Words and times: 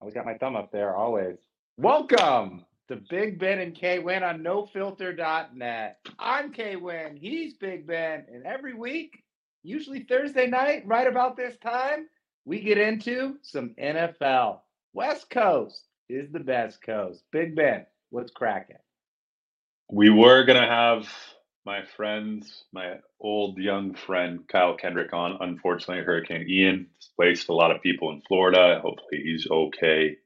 Always 0.00 0.14
got 0.14 0.26
my 0.26 0.34
thumb 0.34 0.54
up 0.54 0.70
there, 0.70 0.94
always. 0.94 1.38
Welcome 1.76 2.64
to 2.86 3.00
Big 3.10 3.36
Ben 3.40 3.58
and 3.58 3.74
K 3.74 3.98
Win 3.98 4.22
on 4.22 4.44
nofilter.net. 4.44 5.98
I'm 6.20 6.52
K 6.52 6.76
Win, 6.76 7.16
he's 7.16 7.54
Big 7.54 7.84
Ben, 7.84 8.24
and 8.32 8.44
every 8.46 8.74
week, 8.74 9.24
usually 9.64 10.04
Thursday 10.04 10.46
night, 10.46 10.86
right 10.86 11.08
about 11.08 11.36
this 11.36 11.56
time, 11.56 12.08
we 12.44 12.60
get 12.60 12.78
into 12.78 13.38
some 13.42 13.74
NFL. 13.76 14.60
West 14.92 15.30
Coast 15.30 15.82
is 16.08 16.30
the 16.30 16.38
best 16.38 16.80
coast. 16.80 17.24
Big 17.32 17.56
Ben, 17.56 17.84
what's 18.10 18.30
cracking? 18.30 18.76
We 19.90 20.10
were 20.10 20.44
going 20.44 20.60
to 20.60 20.68
have 20.68 21.12
my 21.68 21.84
friends, 21.98 22.64
my 22.72 22.94
old 23.20 23.58
young 23.58 23.92
friend 23.92 24.48
Kyle 24.50 24.74
Kendrick 24.74 25.12
on. 25.12 25.36
Unfortunately, 25.38 26.02
Hurricane 26.02 26.46
Ian 26.48 26.86
displaced 26.98 27.50
a 27.50 27.52
lot 27.52 27.70
of 27.70 27.82
people 27.82 28.10
in 28.10 28.22
Florida. 28.26 28.80
Hopefully, 28.82 29.20
he's 29.22 29.46
okay. 29.50 30.16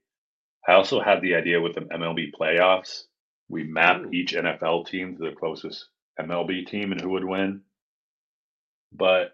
I 0.69 0.75
also 0.75 1.01
had 1.01 1.21
the 1.21 1.35
idea 1.35 1.61
with 1.61 1.75
the 1.75 1.81
MLB 1.81 2.31
playoffs. 2.41 3.03
We 3.49 3.65
map 3.65 4.03
each 4.15 4.35
NFL 4.35 4.87
team 4.87 5.17
to 5.17 5.31
the 5.31 5.35
closest 5.35 5.89
MLB 6.17 6.65
team 6.69 6.93
and 6.93 7.01
who 7.01 7.11
would 7.11 7.25
win. 7.25 7.63
But 8.93 9.33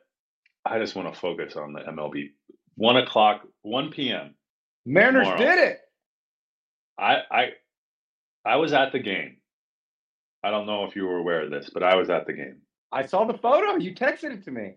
I 0.65 0.79
just 0.79 0.97
want 0.97 1.13
to 1.13 1.21
focus 1.21 1.57
on 1.57 1.75
the 1.75 1.81
MLB. 1.81 2.31
One 2.77 2.97
o'clock, 2.97 3.43
one 3.61 3.91
p.m. 3.91 4.35
Mariners 4.87 5.25
tomorrow. 5.25 5.39
did 5.39 5.59
it. 5.59 5.79
I 6.99 7.17
I 7.31 7.45
I 8.47 8.57
was 8.57 8.73
at 8.73 8.93
the 8.93 8.99
game. 8.99 9.37
I 10.49 10.51
don't 10.51 10.67
know 10.67 10.85
if 10.85 10.97
you 10.97 11.07
were 11.07 11.19
aware 11.19 11.43
of 11.43 11.51
this, 11.51 11.69
but 11.69 11.83
I 11.83 11.95
was 11.95 12.09
at 12.09 12.27
the 12.27 12.33
game. 12.33 12.63
I 12.91 13.05
saw 13.05 13.27
the 13.27 13.37
photo. 13.37 13.77
You 13.77 13.95
texted 13.95 14.33
it 14.33 14.45
to 14.45 14.51
me. 14.51 14.77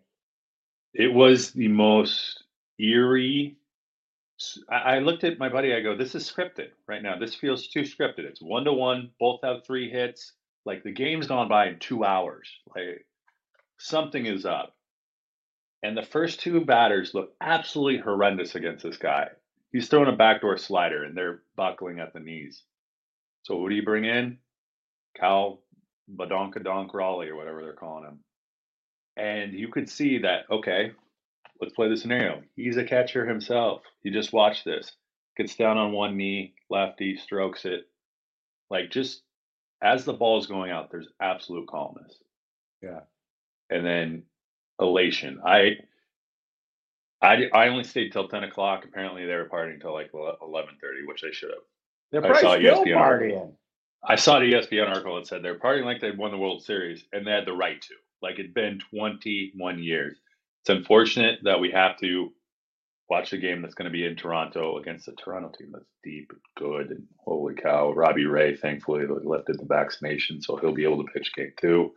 It 0.93 1.13
was 1.13 1.51
the 1.51 1.69
most 1.69 2.43
eerie. 2.77 3.55
I 4.69 4.99
looked 4.99 5.23
at 5.23 5.39
my 5.39 5.47
buddy. 5.47 5.73
I 5.73 5.79
go, 5.79 5.95
"This 5.95 6.13
is 6.13 6.29
scripted 6.29 6.71
right 6.87 7.01
now. 7.01 7.17
This 7.17 7.35
feels 7.35 7.69
too 7.69 7.83
scripted. 7.83 8.25
It's 8.25 8.41
one 8.41 8.65
to 8.65 8.73
one. 8.73 9.11
Both 9.17 9.39
have 9.43 9.63
three 9.63 9.89
hits. 9.89 10.33
Like 10.65 10.83
the 10.83 10.91
game's 10.91 11.27
gone 11.27 11.47
by 11.47 11.67
in 11.67 11.79
two 11.79 12.03
hours. 12.03 12.49
Like 12.75 13.07
something 13.79 14.25
is 14.25 14.45
up." 14.45 14.75
And 15.83 15.95
the 15.95 16.03
first 16.03 16.41
two 16.41 16.65
batters 16.65 17.13
look 17.13 17.33
absolutely 17.39 17.99
horrendous 18.01 18.55
against 18.55 18.83
this 18.83 18.97
guy. 18.97 19.29
He's 19.71 19.87
throwing 19.87 20.13
a 20.13 20.17
backdoor 20.17 20.57
slider, 20.57 21.05
and 21.05 21.15
they're 21.15 21.43
buckling 21.55 22.01
at 22.01 22.11
the 22.11 22.19
knees. 22.19 22.61
So 23.43 23.57
who 23.57 23.69
do 23.69 23.75
you 23.75 23.83
bring 23.83 24.03
in? 24.03 24.39
Cal 25.15 25.61
Badonkadonk 26.15 26.93
Raleigh 26.93 27.29
or 27.29 27.35
whatever 27.35 27.61
they're 27.61 27.73
calling 27.73 28.05
him. 28.05 28.19
And 29.17 29.53
you 29.53 29.67
could 29.67 29.89
see 29.89 30.19
that, 30.19 30.45
okay, 30.49 30.91
let's 31.59 31.73
play 31.73 31.89
the 31.89 31.97
scenario. 31.97 32.41
He's 32.55 32.77
a 32.77 32.83
catcher 32.83 33.25
himself. 33.25 33.81
You 34.03 34.11
just 34.11 34.33
watch 34.33 34.63
this. 34.63 34.91
Gets 35.37 35.55
down 35.55 35.77
on 35.77 35.91
one 35.91 36.17
knee, 36.17 36.53
lefty, 36.69 37.17
strokes 37.17 37.65
it. 37.65 37.87
Like 38.69 38.89
just 38.89 39.21
as 39.81 40.05
the 40.05 40.13
ball 40.13 40.39
is 40.39 40.47
going 40.47 40.71
out, 40.71 40.91
there's 40.91 41.07
absolute 41.21 41.67
calmness. 41.67 42.15
Yeah. 42.81 43.01
And 43.69 43.85
then 43.85 44.23
elation. 44.79 45.39
I 45.45 45.77
I, 47.21 47.47
I 47.53 47.67
only 47.67 47.83
stayed 47.83 48.11
till 48.11 48.27
ten 48.27 48.43
o'clock. 48.43 48.83
Apparently, 48.83 49.25
they 49.25 49.35
were 49.35 49.47
partying 49.47 49.79
till 49.79 49.93
like 49.93 50.11
eleven 50.13 50.75
thirty, 50.81 51.05
which 51.05 51.21
they 51.21 51.31
should 51.31 51.51
have. 51.51 51.59
They're 52.11 52.21
probably 52.21 52.39
still 52.39 52.83
ESPN 52.83 52.97
partying. 52.97 53.53
I 54.03 54.15
saw 54.15 54.39
the 54.39 54.53
ESPN 54.53 54.89
article 54.89 55.15
that 55.15 55.27
said 55.27 55.43
they're 55.43 55.59
partying 55.59 55.85
like 55.85 56.01
they 56.01 56.11
won 56.11 56.31
the 56.31 56.37
World 56.37 56.63
Series, 56.63 57.03
and 57.13 57.25
they 57.25 57.31
had 57.31 57.45
the 57.45 57.53
right 57.53 57.81
to. 57.81 57.93
Like 58.21 58.39
it'd 58.39 58.53
been 58.53 58.79
21 58.91 59.83
years. 59.83 60.17
It's 60.61 60.69
unfortunate 60.69 61.39
that 61.43 61.59
we 61.59 61.71
have 61.71 61.97
to 61.99 62.31
watch 63.09 63.33
a 63.33 63.37
game 63.37 63.61
that's 63.61 63.75
going 63.75 63.85
to 63.85 63.91
be 63.91 64.05
in 64.05 64.15
Toronto 64.15 64.77
against 64.77 65.07
a 65.07 65.11
Toronto 65.13 65.51
team 65.57 65.71
that's 65.73 65.85
deep 66.03 66.31
and 66.31 66.41
good. 66.57 66.91
And 66.91 67.03
holy 67.23 67.55
cow, 67.55 67.91
Robbie 67.91 68.25
Ray, 68.25 68.55
thankfully, 68.55 69.05
lifted 69.07 69.59
the 69.59 69.65
vaccination, 69.65 70.41
so 70.41 70.55
he'll 70.55 70.73
be 70.73 70.85
able 70.85 71.03
to 71.03 71.11
pitch 71.11 71.33
game 71.35 71.53
two. 71.59 71.91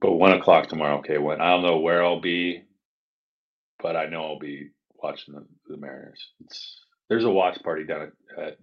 But 0.00 0.12
one 0.12 0.32
o'clock 0.32 0.68
tomorrow, 0.68 0.98
okay, 0.98 1.18
when 1.18 1.40
I 1.40 1.50
don't 1.50 1.62
know 1.62 1.78
where 1.78 2.04
I'll 2.04 2.20
be, 2.20 2.62
but 3.82 3.96
I 3.96 4.06
know 4.06 4.24
I'll 4.24 4.38
be 4.38 4.70
watching 5.02 5.34
the, 5.34 5.44
the 5.66 5.76
Mariners. 5.76 6.28
It's 6.44 6.80
there's 7.08 7.24
a 7.24 7.30
watch 7.30 7.62
party 7.62 7.84
down 7.84 8.12
at, 8.36 8.42
at 8.42 8.58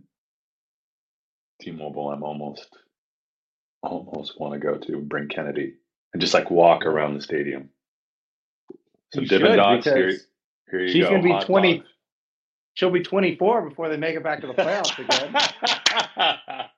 T-Mobile, 1.62 2.12
I'm 2.12 2.24
almost 2.24 2.68
almost 3.82 4.40
want 4.40 4.54
to 4.54 4.60
go 4.60 4.78
to 4.78 4.98
bring 5.00 5.28
Kennedy 5.28 5.76
and 6.14 6.22
just 6.22 6.34
like 6.34 6.50
walk 6.50 6.86
around 6.86 7.14
the 7.16 7.22
stadium. 7.22 7.70
So 9.14 9.22
you 9.22 9.28
Dippin' 9.28 9.56
Dots 9.58 9.86
here. 9.86 10.18
Here 10.70 10.82
you 10.82 10.88
she's 10.88 11.04
go. 11.04 11.08
She's 11.08 11.10
gonna 11.10 11.24
be 11.24 11.32
Hot 11.32 11.46
twenty. 11.46 11.84
She'll 12.74 12.90
be 12.90 13.04
twenty 13.04 13.36
four 13.36 13.68
before 13.70 13.90
they 13.90 13.98
make 13.98 14.16
it 14.16 14.24
back 14.24 14.42
to 14.42 14.48
the 14.48 14.54
playoffs 14.54 14.98
again. 15.00 16.66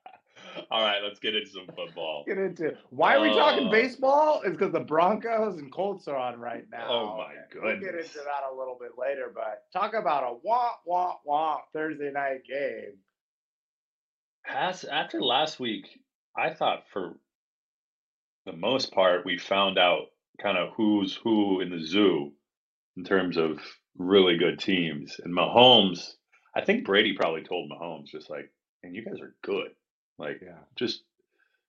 All 0.69 0.81
right, 0.81 1.01
let's 1.03 1.19
get 1.19 1.35
into 1.35 1.49
some 1.49 1.67
football. 1.75 2.23
Get 2.27 2.37
into 2.37 2.75
why 2.89 3.15
are 3.15 3.21
we 3.21 3.29
talking 3.29 3.67
uh, 3.67 3.71
baseball? 3.71 4.41
Is 4.41 4.51
because 4.51 4.73
the 4.73 4.81
Broncos 4.81 5.59
and 5.59 5.71
Colts 5.71 6.07
are 6.07 6.15
on 6.15 6.39
right 6.39 6.65
now. 6.71 6.87
Oh 6.89 7.17
my 7.17 7.33
goodness. 7.51 7.79
We'll 7.81 7.91
get 7.91 7.99
into 7.99 8.17
that 8.17 8.51
a 8.51 8.55
little 8.55 8.77
bit 8.79 8.91
later, 8.97 9.31
but 9.33 9.63
talk 9.71 9.93
about 9.93 10.23
a 10.23 10.35
wah 10.43 10.71
wah 10.85 11.15
wah 11.25 11.59
Thursday 11.73 12.11
night 12.11 12.41
game. 12.47 12.97
As, 14.49 14.83
after 14.83 15.21
last 15.21 15.59
week, 15.59 15.87
I 16.37 16.53
thought 16.53 16.83
for 16.91 17.17
the 18.45 18.53
most 18.53 18.93
part 18.93 19.25
we 19.25 19.37
found 19.37 19.77
out 19.77 20.07
kind 20.41 20.57
of 20.57 20.73
who's 20.75 21.15
who 21.23 21.61
in 21.61 21.69
the 21.69 21.83
zoo 21.83 22.31
in 22.95 23.03
terms 23.03 23.37
of 23.37 23.59
really 23.97 24.37
good 24.37 24.59
teams. 24.59 25.19
And 25.23 25.33
Mahomes, 25.35 26.13
I 26.55 26.63
think 26.63 26.85
Brady 26.85 27.13
probably 27.13 27.43
told 27.43 27.69
Mahomes 27.69 28.07
just 28.07 28.29
like, 28.29 28.51
"And 28.83 28.95
you 28.95 29.03
guys 29.03 29.19
are 29.19 29.35
good. 29.43 29.71
Like, 30.17 30.41
yeah. 30.41 30.59
just 30.75 31.03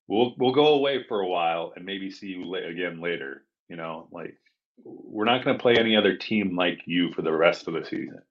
we'll 0.06 0.34
we'll 0.38 0.52
go 0.52 0.74
away 0.74 1.04
for 1.08 1.20
a 1.20 1.28
while 1.28 1.72
and 1.74 1.84
maybe 1.84 2.10
see 2.10 2.28
you 2.28 2.44
la- 2.44 2.58
again 2.58 3.00
later. 3.00 3.44
You 3.68 3.76
know, 3.76 4.08
like 4.12 4.36
we're 4.84 5.24
not 5.24 5.44
going 5.44 5.56
to 5.56 5.62
play 5.62 5.76
any 5.78 5.96
other 5.96 6.16
team 6.16 6.56
like 6.56 6.80
you 6.86 7.12
for 7.12 7.22
the 7.22 7.32
rest 7.32 7.68
of 7.68 7.74
the 7.74 7.84
season." 7.84 8.22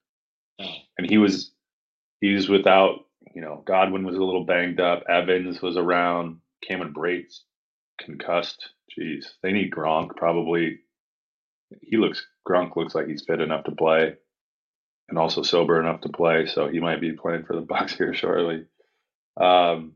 Oh. 0.60 0.74
And 0.98 1.10
he 1.10 1.18
was 1.18 1.52
he's 2.22 2.50
without 2.50 3.07
you 3.38 3.44
know, 3.44 3.62
Godwin 3.68 4.04
was 4.04 4.16
a 4.16 4.24
little 4.24 4.46
banged 4.46 4.80
up. 4.80 5.04
Evans 5.08 5.62
was 5.62 5.78
around. 5.78 6.38
Cameron 6.68 6.92
Brate's 6.92 7.44
concussed. 8.02 8.70
Jeez, 8.98 9.26
they 9.44 9.52
need 9.52 9.72
Gronk 9.72 10.16
probably. 10.16 10.80
He 11.84 11.98
looks 11.98 12.26
Gronk 12.50 12.76
looks 12.76 12.96
like 12.96 13.06
he's 13.06 13.26
fit 13.28 13.40
enough 13.40 13.66
to 13.66 13.76
play, 13.76 14.16
and 15.08 15.20
also 15.20 15.44
sober 15.44 15.80
enough 15.80 16.02
to 16.02 16.10
play. 16.10 16.48
So 16.48 16.68
he 16.68 16.80
might 16.80 17.00
be 17.00 17.12
playing 17.12 17.44
for 17.44 17.56
the 17.56 17.62
Bucks 17.70 17.96
here 17.96 18.16
shortly. 18.16 18.66
Um, 19.40 19.94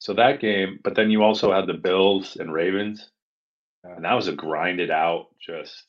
so 0.00 0.14
that 0.14 0.40
game, 0.40 0.80
but 0.82 0.96
then 0.96 1.08
you 1.12 1.22
also 1.22 1.52
had 1.52 1.68
the 1.68 1.74
Bills 1.74 2.36
and 2.36 2.52
Ravens, 2.52 3.08
and 3.84 4.04
that 4.04 4.14
was 4.14 4.26
a 4.26 4.32
grinded 4.32 4.90
out. 4.90 5.26
Just 5.40 5.84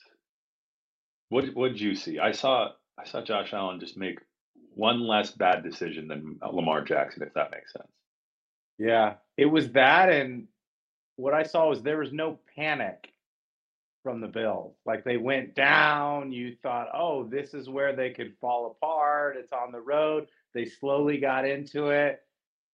what 1.30 1.46
what 1.56 1.70
did 1.70 1.82
you 1.82 1.96
see? 1.96 2.20
I 2.20 2.34
saw 2.34 2.70
I 3.00 3.06
saw 3.06 3.24
Josh 3.24 3.52
Allen 3.52 3.80
just 3.80 3.98
make 3.98 4.20
one 4.76 5.08
less 5.08 5.32
bad 5.32 5.64
decision 5.64 6.08
than 6.08 6.40
Lamar 6.42 6.84
Jackson, 6.84 7.24
if 7.24 7.34
that 7.34 7.52
makes 7.52 7.74
sense. 7.74 7.92
Yeah, 8.78 9.16
it 9.38 9.46
was 9.46 9.72
that, 9.72 10.10
and 10.10 10.48
what 11.16 11.34
I 11.34 11.44
saw 11.44 11.70
was 11.70 11.82
there 11.82 12.00
was 12.00 12.12
no 12.12 12.40
panic 12.56 13.10
from 14.04 14.20
the 14.20 14.28
Bills. 14.28 14.76
Like 14.86 15.04
they 15.04 15.18
went 15.18 15.56
down, 15.56 16.32
you 16.32 16.56
thought, 16.62 16.90
oh, 16.94 17.24
this 17.24 17.54
is 17.54 17.70
where 17.70 17.96
they 17.96 18.10
could 18.10 18.34
fall 18.42 18.68
apart. 18.68 19.38
It's 19.38 19.54
on 19.54 19.72
the 19.72 19.80
road. 19.80 20.28
They 20.54 20.66
slowly 20.66 21.18
got 21.18 21.48
into 21.48 21.88
it. 21.88 22.22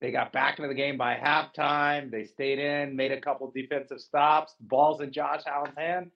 They 0.01 0.11
got 0.11 0.31
back 0.31 0.57
into 0.57 0.69
the 0.69 0.75
game 0.75 0.97
by 0.97 1.15
halftime. 1.15 2.09
They 2.09 2.25
stayed 2.25 2.57
in, 2.57 2.95
made 2.95 3.11
a 3.11 3.21
couple 3.21 3.51
defensive 3.51 3.99
stops. 3.99 4.55
Balls 4.59 5.01
in 5.01 5.11
Josh 5.11 5.41
Allen's 5.45 5.77
hand. 5.77 6.11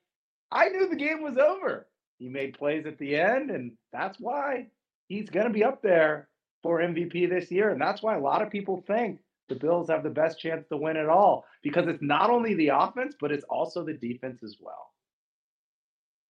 I 0.52 0.70
knew 0.70 0.88
the 0.88 0.96
game 0.96 1.22
was 1.22 1.38
over. 1.38 1.88
He 2.18 2.30
made 2.30 2.58
plays 2.58 2.86
at 2.86 2.98
the 2.98 3.16
end, 3.16 3.52
and 3.52 3.74
that's 3.92 4.18
why 4.20 4.68
he's 5.08 5.30
going 5.30 5.47
to 5.47 5.53
be 5.53 5.64
up 5.64 5.81
there 5.81 6.30
for 6.62 6.80
MVP 6.80 7.30
this 7.30 7.51
year. 7.51 7.69
And 7.69 7.81
that's 7.81 8.01
why 8.01 8.16
a 8.16 8.22
lot 8.22 8.42
of 8.42 8.50
people 8.50 8.83
think 8.88 9.19
the 9.50 9.56
Bills 9.56 9.89
have 9.89 10.04
the 10.04 10.10
best 10.10 10.39
chance 10.39 10.66
to 10.69 10.78
win 10.78 10.98
it 10.98 11.10
all 11.10 11.45
because 11.62 11.88
it's 11.88 12.01
not 12.01 12.30
only 12.30 12.54
the 12.56 12.69
offense, 12.69 13.16
but 13.19 13.31
it's 13.31 13.45
also 13.50 13.83
the 13.83 13.94
defense 13.94 14.42
as 14.44 14.57
well. 14.60 14.89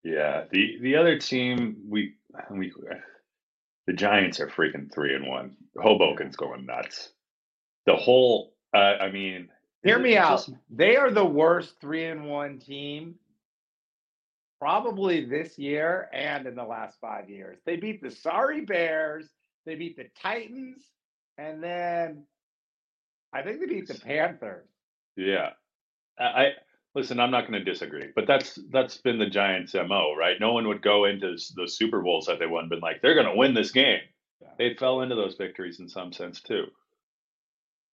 Yeah, 0.03 0.44
the 0.51 0.77
the 0.81 0.98
other 0.98 1.18
team 1.18 1.77
we 1.88 2.15
we 2.51 2.74
the 3.88 3.94
Giants 3.94 4.39
are 4.39 4.48
freaking 4.48 4.94
three 4.94 5.15
and 5.15 5.27
one. 5.27 5.56
Hoboken's 5.77 6.36
going 6.36 6.65
nuts. 6.65 7.12
The 7.86 7.95
whole, 7.95 8.53
uh, 8.74 8.95
I 9.00 9.12
mean, 9.12 9.50
hear 9.83 10.00
me 10.00 10.18
out. 10.18 10.48
They 10.69 10.98
are 10.98 11.12
the 11.12 11.25
worst 11.25 11.80
three 11.80 12.06
and 12.06 12.25
one 12.25 12.59
team 12.59 13.15
probably 14.63 15.25
this 15.25 15.57
year 15.57 16.07
and 16.13 16.48
in 16.48 16.56
the 16.56 16.63
last 16.63 16.98
five 17.01 17.30
years. 17.30 17.60
They 17.65 17.75
beat 17.75 18.01
the 18.01 18.10
sorry 18.10 18.62
Bears, 18.62 19.27
they 19.65 19.75
beat 19.75 19.98
the 19.98 20.06
Titans, 20.21 20.86
and 21.38 21.62
then 21.62 22.24
I 23.33 23.42
think 23.42 23.60
they 23.60 23.65
beat 23.65 23.89
the 23.89 24.00
Panthers. 24.00 24.69
Yeah. 25.18 25.50
I 26.18 26.51
listen, 26.95 27.19
I'm 27.19 27.30
not 27.30 27.42
going 27.42 27.60
to 27.60 27.69
disagree, 27.69 28.07
but 28.15 28.25
that's 28.25 28.57
that's 28.71 29.00
been 29.00 29.19
the 29.19 29.30
Giants' 29.30 29.74
MO, 29.74 30.15
right? 30.18 30.38
No 30.39 30.54
one 30.54 30.69
would 30.69 30.81
go 30.81 31.04
into 31.04 31.36
the 31.56 31.68
Super 31.68 32.01
Bowls 32.01 32.27
that 32.27 32.39
they 32.39 32.48
won, 32.48 32.69
been 32.69 32.80
like, 32.80 33.01
they're 33.01 33.15
going 33.15 33.27
to 33.27 33.36
win 33.36 33.54
this 33.54 33.71
game. 33.71 34.00
they 34.57 34.75
fell 34.75 35.01
into 35.01 35.15
those 35.15 35.36
victories 35.36 35.81
in 35.81 35.89
some 35.89 36.13
sense 36.13 36.39
too. 36.39 36.68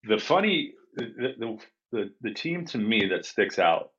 The 0.04 0.18
funny, 0.18 0.74
the, 0.94 1.34
the, 1.36 1.58
the, 1.90 2.10
the 2.20 2.34
team 2.34 2.64
to 2.66 2.78
me 2.78 3.08
that 3.10 3.26
sticks 3.26 3.58
out 3.58 3.90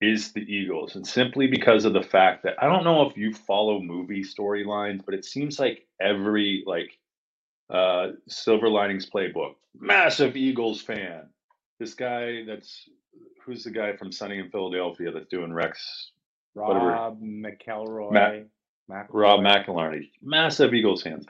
is 0.00 0.32
the 0.32 0.40
Eagles, 0.42 0.96
and 0.96 1.06
simply 1.06 1.46
because 1.46 1.84
of 1.84 1.92
the 1.92 2.02
fact 2.02 2.42
that 2.44 2.54
I 2.62 2.66
don't 2.66 2.84
know 2.84 3.08
if 3.08 3.16
you 3.16 3.32
follow 3.32 3.80
movie 3.80 4.22
storylines, 4.24 5.04
but 5.04 5.14
it 5.14 5.24
seems 5.24 5.58
like 5.58 5.86
every 6.00 6.64
like 6.66 6.90
uh 7.70 8.08
Silver 8.28 8.68
Linings 8.68 9.08
Playbook, 9.08 9.54
massive 9.78 10.36
Eagles 10.36 10.82
fan. 10.82 11.28
This 11.80 11.94
guy 11.94 12.44
that's 12.46 12.88
who's 13.44 13.64
the 13.64 13.70
guy 13.70 13.96
from 13.96 14.12
Sunny 14.12 14.38
in 14.38 14.50
Philadelphia 14.50 15.12
that's 15.12 15.28
doing 15.28 15.52
Rex 15.52 16.10
whatever. 16.54 16.86
Rob 16.86 17.20
McElroy. 17.22 18.12
Matt- 18.12 18.46
McElroy. 18.90 19.06
Rob 19.10 19.40
McElhenney, 19.40 20.10
massive 20.22 20.74
Eagles 20.74 21.02
fans. 21.02 21.26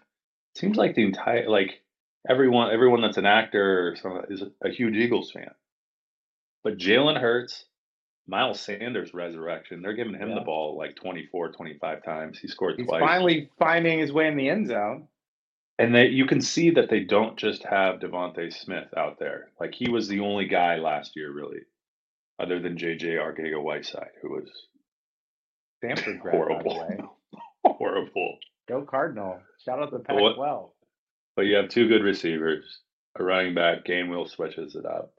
Seems 0.56 0.76
like 0.76 0.94
the 0.94 1.05
entire 1.05 1.49
like 1.49 1.81
everyone 2.28 2.72
everyone 2.72 3.02
that's 3.02 3.16
an 3.16 3.26
actor 3.26 3.88
or 3.88 3.96
something 3.96 4.22
is 4.31 4.43
a, 4.43 4.50
a 4.69 4.70
huge 4.70 4.94
Eagles 4.96 5.31
fan. 5.31 5.50
But 6.62 6.78
Jalen 6.78 7.20
Hurts, 7.20 7.64
Miles 8.26 8.61
Sanders 8.61 9.12
resurrection, 9.12 9.82
they're 9.82 9.93
giving 9.94 10.15
him 10.15 10.31
Yeah. 10.31 10.37
the 10.37 10.41
ball 10.41 10.76
like 10.79 10.97
24, 10.97 11.53
25 11.53 12.03
times. 12.05 12.38
He 12.38 12.49
scored 12.49 12.76
He's 12.79 12.87
twice. 12.87 13.00
finally 13.00 13.50
finding 13.59 13.99
his 13.99 14.12
way 14.12 14.29
in 14.29 14.37
the 14.37 14.49
end 14.49 14.67
zone. 14.69 15.09
And 15.79 15.94
they 15.94 16.06
you 16.06 16.26
can 16.26 16.41
see 16.41 16.71
that 16.71 16.88
they 16.88 17.00
don't 17.00 17.37
just 17.37 17.65
have 17.65 17.99
DeVonta 18.00 18.53
Smith 18.53 18.88
out 18.97 19.19
there. 19.19 19.50
Like 19.61 19.75
he 19.75 19.91
was 19.91 20.06
the 20.09 20.21
only 20.21 20.47
guy 20.47 20.76
last 20.76 21.17
year 21.17 21.32
really, 21.32 21.61
other 22.38 22.61
than 22.61 22.79
JJ 22.79 23.17
Arcega-Whiteside, 23.19 24.12
who 24.23 24.31
was 24.35 24.50
Stanford 25.79 26.21
grad, 26.21 26.37
horrible. 26.37 27.19
horrible. 27.65 28.38
Go 28.69 28.82
Cardinal. 28.82 29.41
Shout 29.65 29.81
out 29.82 29.91
to 29.91 29.99
But 29.99 30.17
what- 30.17 30.37
Pac-12. 30.37 30.71
But 31.37 31.47
you 31.47 31.56
have 31.56 31.69
two 31.69 31.88
good 31.88 32.05
receivers, 32.05 32.79
a 33.19 33.25
running 33.25 33.55
back. 33.55 33.85
Game 33.85 34.06
Gainwell 34.06 34.29
switches 34.29 34.76
it 34.76 34.87
up. 34.87 35.12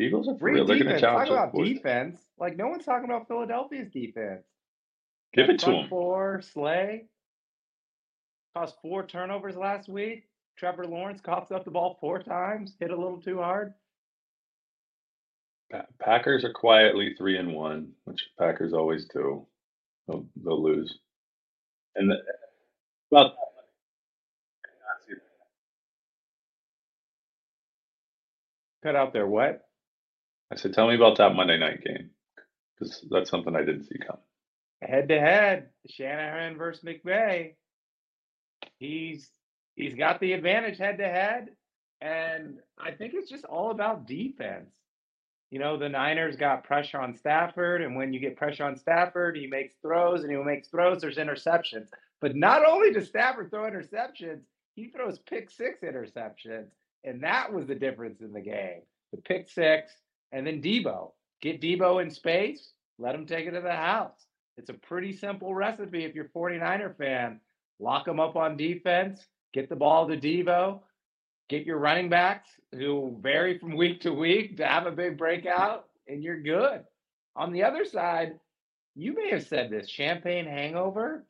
The 0.00 0.06
Eagles 0.06 0.28
are 0.28 0.38
for 0.38 0.46
real. 0.46 0.64
They're 0.64 0.78
going 0.78 0.78
to 0.78 0.84
defense. 0.94 1.02
Talk 1.02 1.26
challenge. 1.26 1.52
about 1.52 1.62
defense. 1.62 2.18
Like 2.38 2.56
no 2.56 2.68
one's 2.68 2.86
talking 2.86 3.04
about 3.04 3.28
Philadelphia's 3.28 3.90
defense. 3.92 4.46
Give 5.34 5.50
it 5.50 5.58
to 5.58 5.66
them. 5.66 5.88
Four 5.90 6.40
Slay 6.40 7.04
caused 8.56 8.76
four 8.80 9.04
turnovers 9.04 9.56
last 9.56 9.90
week. 9.90 10.24
Trevor 10.56 10.86
Lawrence 10.86 11.20
coughs 11.20 11.52
up 11.52 11.66
the 11.66 11.70
ball 11.70 11.98
four 12.00 12.22
times. 12.22 12.76
Hit 12.80 12.90
a 12.90 12.96
little 12.96 13.20
too 13.20 13.42
hard. 13.42 13.74
Packers 16.00 16.46
are 16.46 16.52
quietly 16.54 17.14
three 17.18 17.36
and 17.36 17.52
one, 17.52 17.92
which 18.04 18.24
Packers 18.38 18.72
always 18.72 19.04
do. 19.04 19.46
They'll, 20.08 20.26
they'll 20.42 20.62
lose. 20.62 20.98
And 21.94 22.10
the, 22.10 22.16
well, 23.10 23.34
Cut 28.82 28.96
out 28.96 29.12
there. 29.12 29.26
What? 29.26 29.66
I 30.52 30.56
said, 30.56 30.74
tell 30.74 30.88
me 30.88 30.96
about 30.96 31.18
that 31.18 31.34
Monday 31.34 31.58
night 31.58 31.84
game 31.84 32.10
because 32.74 33.04
that's 33.10 33.30
something 33.30 33.54
I 33.54 33.60
didn't 33.60 33.84
see 33.84 33.98
coming. 33.98 34.22
Head 34.82 35.08
to 35.08 35.20
head, 35.20 35.68
Shanahan 35.88 36.56
versus 36.56 36.82
McVay. 36.84 37.54
He's 38.78 39.30
he's 39.76 39.94
got 39.94 40.20
the 40.20 40.32
advantage 40.32 40.78
head 40.78 40.98
to 40.98 41.04
head, 41.04 41.50
and 42.00 42.58
I 42.78 42.92
think 42.92 43.12
it's 43.14 43.30
just 43.30 43.44
all 43.44 43.70
about 43.70 44.06
defense. 44.06 44.70
You 45.50 45.58
know, 45.58 45.76
the 45.76 45.88
Niners 45.88 46.36
got 46.36 46.64
pressure 46.64 46.98
on 47.00 47.16
Stafford, 47.16 47.82
and 47.82 47.96
when 47.96 48.12
you 48.12 48.20
get 48.20 48.36
pressure 48.36 48.64
on 48.64 48.76
Stafford, 48.76 49.36
he 49.36 49.48
makes 49.48 49.74
throws, 49.82 50.22
and 50.22 50.30
he 50.30 50.36
makes 50.38 50.68
throws, 50.68 51.00
there's 51.00 51.16
interceptions. 51.16 51.88
But 52.20 52.36
not 52.36 52.64
only 52.64 52.92
does 52.92 53.08
Stafford 53.08 53.50
throw 53.50 53.68
interceptions, 53.70 54.42
he 54.76 54.88
throws 54.88 55.18
pick 55.18 55.50
six 55.50 55.80
interceptions, 55.80 56.68
and 57.04 57.22
that 57.22 57.52
was 57.52 57.66
the 57.66 57.74
difference 57.74 58.20
in 58.20 58.32
the 58.32 58.40
game. 58.40 58.82
The 59.12 59.20
pick 59.20 59.48
six, 59.48 59.92
and 60.32 60.46
then 60.46 60.62
Debo. 60.62 61.12
Get 61.40 61.60
Debo 61.60 62.02
in 62.02 62.10
space, 62.10 62.72
let 62.98 63.14
him 63.14 63.26
take 63.26 63.46
it 63.46 63.52
to 63.52 63.60
the 63.60 63.74
house. 63.74 64.26
It's 64.56 64.70
a 64.70 64.74
pretty 64.74 65.12
simple 65.12 65.54
recipe 65.54 66.04
if 66.04 66.14
you're 66.14 66.26
a 66.26 66.38
49er 66.38 66.96
fan. 66.96 67.40
Lock 67.78 68.04
them 68.04 68.20
up 68.20 68.36
on 68.36 68.56
defense, 68.56 69.26
get 69.54 69.68
the 69.68 69.76
ball 69.76 70.06
to 70.08 70.16
Debo, 70.16 70.80
get 71.48 71.64
your 71.64 71.78
running 71.78 72.10
backs 72.10 72.50
who 72.72 73.16
vary 73.20 73.58
from 73.58 73.76
week 73.76 74.02
to 74.02 74.12
week 74.12 74.58
to 74.58 74.66
have 74.66 74.86
a 74.86 74.92
big 74.92 75.16
breakout, 75.16 75.86
and 76.06 76.22
you're 76.22 76.40
good. 76.42 76.84
On 77.36 77.52
the 77.52 77.64
other 77.64 77.84
side, 77.84 78.38
you 78.94 79.14
may 79.14 79.30
have 79.30 79.46
said 79.46 79.70
this 79.70 79.88
champagne 79.88 80.44
hangover. 80.44 81.24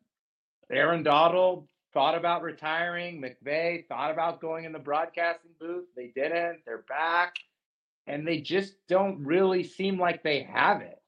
Aaron 0.71 1.03
Donald 1.03 1.69
thought 1.93 2.17
about 2.17 2.43
retiring. 2.43 3.23
McVay 3.23 3.87
thought 3.87 4.11
about 4.11 4.41
going 4.41 4.65
in 4.65 4.73
the 4.73 4.79
broadcasting 4.79 5.51
booth. 5.61 5.87
They 5.97 6.13
didn't. 6.15 6.61
They're 6.65 6.85
back. 6.89 7.35
And 8.07 8.27
they 8.27 8.39
just 8.39 8.75
don't 8.89 9.25
really 9.25 9.63
seem 9.63 9.99
like 9.99 10.23
they 10.23 10.43
have 10.43 10.81
it. 10.81 11.01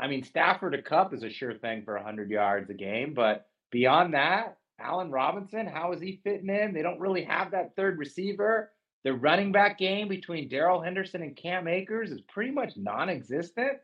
I 0.00 0.06
mean, 0.08 0.22
Stafford 0.22 0.74
a 0.74 0.82
cup 0.82 1.12
is 1.12 1.22
a 1.22 1.30
sure 1.30 1.54
thing 1.54 1.82
for 1.84 1.94
100 1.94 2.30
yards 2.30 2.70
a 2.70 2.74
game, 2.74 3.14
but 3.14 3.46
beyond 3.70 4.14
that, 4.14 4.56
Allen 4.80 5.10
Robinson, 5.10 5.66
how 5.66 5.92
is 5.92 6.00
he 6.00 6.20
fitting 6.22 6.48
in? 6.48 6.72
They 6.72 6.82
don't 6.82 7.00
really 7.00 7.24
have 7.24 7.50
that 7.50 7.74
third 7.74 7.98
receiver. 7.98 8.70
The 9.04 9.12
running 9.12 9.52
back 9.52 9.78
game 9.78 10.08
between 10.08 10.48
Darrell 10.48 10.82
Henderson 10.82 11.22
and 11.22 11.36
Cam 11.36 11.66
Akers 11.66 12.10
is 12.10 12.20
pretty 12.20 12.52
much 12.52 12.76
non 12.76 13.08
existent. 13.08 13.78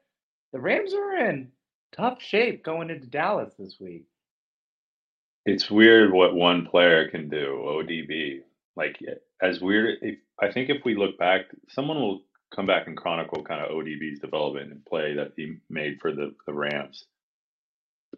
The 0.52 0.60
Rams 0.60 0.94
are 0.94 1.16
in 1.16 1.50
tough 1.96 2.22
shape 2.22 2.64
going 2.64 2.90
into 2.90 3.06
Dallas 3.06 3.54
this 3.58 3.76
week. 3.80 4.04
It's 5.46 5.70
weird 5.70 6.12
what 6.12 6.34
one 6.34 6.66
player 6.66 7.08
can 7.10 7.28
do. 7.28 7.62
ODB, 7.66 8.40
like 8.76 8.98
as 9.42 9.60
weird. 9.60 9.98
If, 10.00 10.18
I 10.40 10.52
think 10.52 10.70
if 10.70 10.84
we 10.84 10.94
look 10.94 11.18
back, 11.18 11.42
someone 11.68 12.00
will 12.00 12.22
come 12.54 12.66
back 12.66 12.86
and 12.86 12.96
chronicle 12.96 13.42
kind 13.42 13.62
of 13.62 13.70
ODB's 13.70 14.20
development 14.20 14.72
and 14.72 14.84
play 14.84 15.14
that 15.14 15.32
he 15.36 15.56
made 15.68 15.98
for 16.00 16.12
the 16.12 16.34
the 16.46 16.52
Rams. 16.52 17.04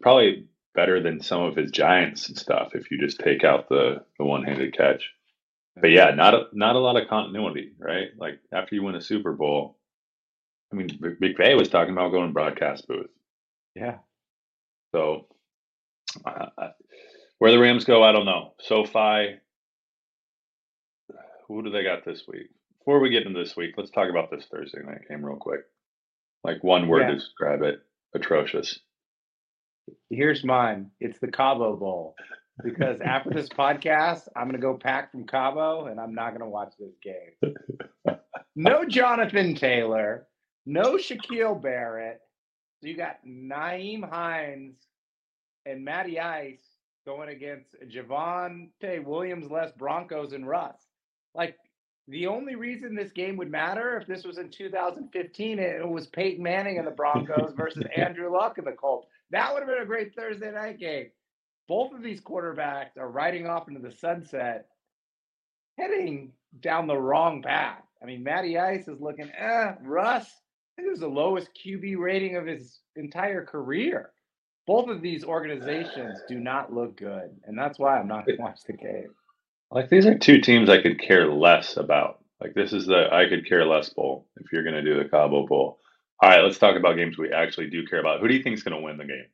Probably 0.01 0.47
better 0.75 1.01
than 1.01 1.21
some 1.21 1.41
of 1.41 1.55
his 1.55 1.71
Giants 1.71 2.39
stuff 2.39 2.75
if 2.75 2.91
you 2.91 2.99
just 2.99 3.19
take 3.19 3.43
out 3.43 3.69
the 3.69 4.03
the 4.17 4.25
one 4.25 4.43
handed 4.43 4.75
catch. 4.77 5.09
But 5.79 5.91
yeah, 5.91 6.11
not 6.11 6.33
a, 6.33 6.43
not 6.53 6.75
a 6.75 6.79
lot 6.79 7.01
of 7.01 7.07
continuity, 7.07 7.71
right? 7.77 8.07
Like 8.17 8.39
after 8.51 8.75
you 8.75 8.83
win 8.83 8.95
a 8.95 9.01
Super 9.01 9.33
Bowl, 9.33 9.77
I 10.71 10.75
mean, 10.75 10.89
McVay 10.89 11.57
was 11.57 11.69
talking 11.69 11.93
about 11.93 12.11
going 12.11 12.33
broadcast 12.33 12.87
booth. 12.87 13.09
Yeah. 13.75 13.97
So 14.93 15.27
uh, 16.25 16.69
where 17.39 17.51
the 17.51 17.59
Rams 17.59 17.85
go, 17.85 18.03
I 18.03 18.11
don't 18.11 18.25
know. 18.25 18.53
SoFi, 18.61 19.35
who 21.47 21.63
do 21.63 21.69
they 21.69 21.83
got 21.83 22.05
this 22.05 22.23
week? 22.27 22.47
Before 22.87 23.01
we 23.01 23.09
get 23.09 23.25
into 23.27 23.37
this 23.43 23.57
week, 23.57 23.73
let's 23.75 23.91
talk 23.91 24.09
about 24.09 24.31
this 24.31 24.45
Thursday 24.49 24.79
night 24.81 25.09
game 25.09 25.21
real 25.21 25.35
quick. 25.35 25.59
Like 26.45 26.63
one 26.63 26.87
word 26.87 27.01
Yeah. 27.01 27.07
to 27.09 27.15
describe 27.15 27.61
it: 27.61 27.81
atrocious. 28.15 28.79
Here's 30.09 30.45
mine. 30.45 30.91
It's 31.01 31.19
the 31.19 31.27
Cabo 31.27 31.75
Bowl. 31.75 32.15
Because 32.63 33.01
after 33.01 33.31
this 33.31 33.49
podcast, 33.59 34.29
I'm 34.37 34.43
going 34.45 34.53
to 34.53 34.65
go 34.65 34.77
pack 34.77 35.11
from 35.11 35.27
Cabo 35.27 35.87
and 35.87 35.99
I'm 35.99 36.15
not 36.15 36.29
going 36.29 36.39
to 36.39 36.47
watch 36.47 36.75
this 36.79 36.95
game. 37.03 38.15
No 38.55 38.85
Jonathan 38.85 39.53
Taylor, 39.53 40.25
no 40.65 40.93
Shaquille 40.95 41.61
Barrett. 41.61 42.21
So 42.79 42.87
you 42.87 42.95
got 42.95 43.17
Nyheim 43.27 44.09
Hines 44.09 44.77
and 45.65 45.83
Matty 45.83 46.21
Ice 46.21 46.63
going 47.05 47.27
against 47.27 47.75
Javonte 47.93 49.03
Williams, 49.03 49.51
less 49.51 49.73
Broncos, 49.73 50.31
and 50.31 50.47
Russ. 50.47 50.77
Like, 51.35 51.57
the 52.07 52.27
only 52.27 52.55
reason 52.55 52.95
this 52.95 53.11
game 53.11 53.35
would 53.37 53.51
matter 53.51 53.97
if 53.97 54.07
this 54.07 54.23
was 54.23 54.37
in 54.37 54.49
2015 54.49 55.59
and 55.59 55.67
it 55.67 55.87
was 55.87 56.07
Peyton 56.07 56.43
Manning 56.43 56.77
and 56.77 56.87
the 56.87 56.91
Broncos 56.91 57.53
versus 57.55 57.83
Andrew 57.95 58.31
Luck 58.31 58.57
and 58.57 58.67
the 58.67 58.71
Colts. 58.71 59.07
That 59.31 59.53
would 59.53 59.59
have 59.59 59.69
been 59.69 59.83
a 59.83 59.85
great 59.85 60.15
Thursday 60.15 60.51
night 60.51 60.79
game. 60.79 61.07
Both 61.67 61.93
of 61.93 62.01
these 62.01 62.21
quarterbacks 62.21 62.97
are 62.97 63.09
riding 63.09 63.45
off 63.45 63.67
into 63.67 63.81
the 63.81 63.91
sunset, 63.91 64.67
heading 65.77 66.31
down 66.61 66.87
the 66.87 66.97
wrong 66.97 67.41
path. 67.41 67.83
I 68.01 68.05
mean, 68.05 68.23
Matty 68.23 68.57
Ice 68.57 68.87
is 68.87 69.01
looking, 69.01 69.29
eh, 69.37 69.73
Russ, 69.81 70.25
I 70.25 70.81
think 70.81 70.87
it 70.87 70.91
was 70.91 70.99
the 71.01 71.07
lowest 71.07 71.49
QB 71.55 71.97
rating 71.97 72.37
of 72.37 72.45
his 72.45 72.79
entire 72.95 73.43
career. 73.43 74.11
Both 74.65 74.89
of 74.89 75.01
these 75.01 75.23
organizations 75.23 76.19
do 76.29 76.39
not 76.39 76.73
look 76.73 76.97
good. 76.97 77.35
And 77.45 77.57
that's 77.57 77.79
why 77.79 77.97
I'm 77.97 78.07
not 78.07 78.25
going 78.25 78.37
to 78.37 78.43
watch 78.43 78.63
the 78.65 78.73
game. 78.73 79.09
Like 79.71 79.89
these 79.89 80.05
are 80.05 80.17
two 80.17 80.39
teams 80.39 80.69
I 80.69 80.81
could 80.81 80.99
care 80.99 81.27
less 81.27 81.77
about. 81.77 82.19
Like 82.41 82.53
this 82.53 82.73
is 82.73 82.85
the 82.85 83.11
I 83.11 83.27
could 83.27 83.47
care 83.47 83.65
less 83.65 83.89
bowl 83.89 84.27
if 84.37 84.51
you're 84.51 84.63
going 84.63 84.75
to 84.75 84.81
do 84.81 85.01
the 85.01 85.09
Cabo 85.09 85.45
Bowl. 85.45 85.79
All 86.21 86.29
right, 86.29 86.43
let's 86.43 86.57
talk 86.57 86.75
about 86.75 86.95
games 86.95 87.17
we 87.17 87.31
actually 87.31 87.69
do 87.69 87.85
care 87.85 87.99
about. 87.99 88.21
Who 88.21 88.27
do 88.27 88.33
you 88.33 88.41
think 88.41 88.55
is 88.55 88.63
going 88.63 88.77
to 88.77 88.83
win 88.83 88.97
the 88.97 89.05
game? 89.05 89.25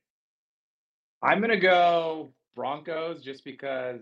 I'm 1.21 1.39
going 1.39 1.51
to 1.51 1.57
go 1.57 2.33
Broncos 2.55 3.23
just 3.23 3.45
because 3.45 4.01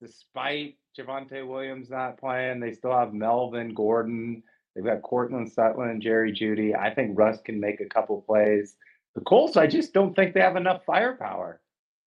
despite 0.00 0.76
Javonte 0.98 1.46
Williams 1.46 1.90
not 1.90 2.18
playing, 2.18 2.60
they 2.60 2.72
still 2.72 2.96
have 2.96 3.12
Melvin 3.12 3.74
Gordon. 3.74 4.42
They've 4.74 4.84
got 4.84 5.02
Courtland 5.02 5.52
Sutton 5.52 5.90
and 5.90 6.00
Jerry 6.00 6.32
Jeudy. 6.32 6.74
I 6.74 6.94
think 6.94 7.18
Russ 7.18 7.38
can 7.44 7.60
make 7.60 7.80
a 7.80 7.88
couple 7.88 8.22
plays. 8.22 8.76
The 9.14 9.20
Colts, 9.20 9.56
I 9.56 9.66
just 9.66 9.92
don't 9.92 10.14
think 10.14 10.32
they 10.32 10.40
have 10.40 10.56
enough 10.56 10.84
firepower. 10.86 11.60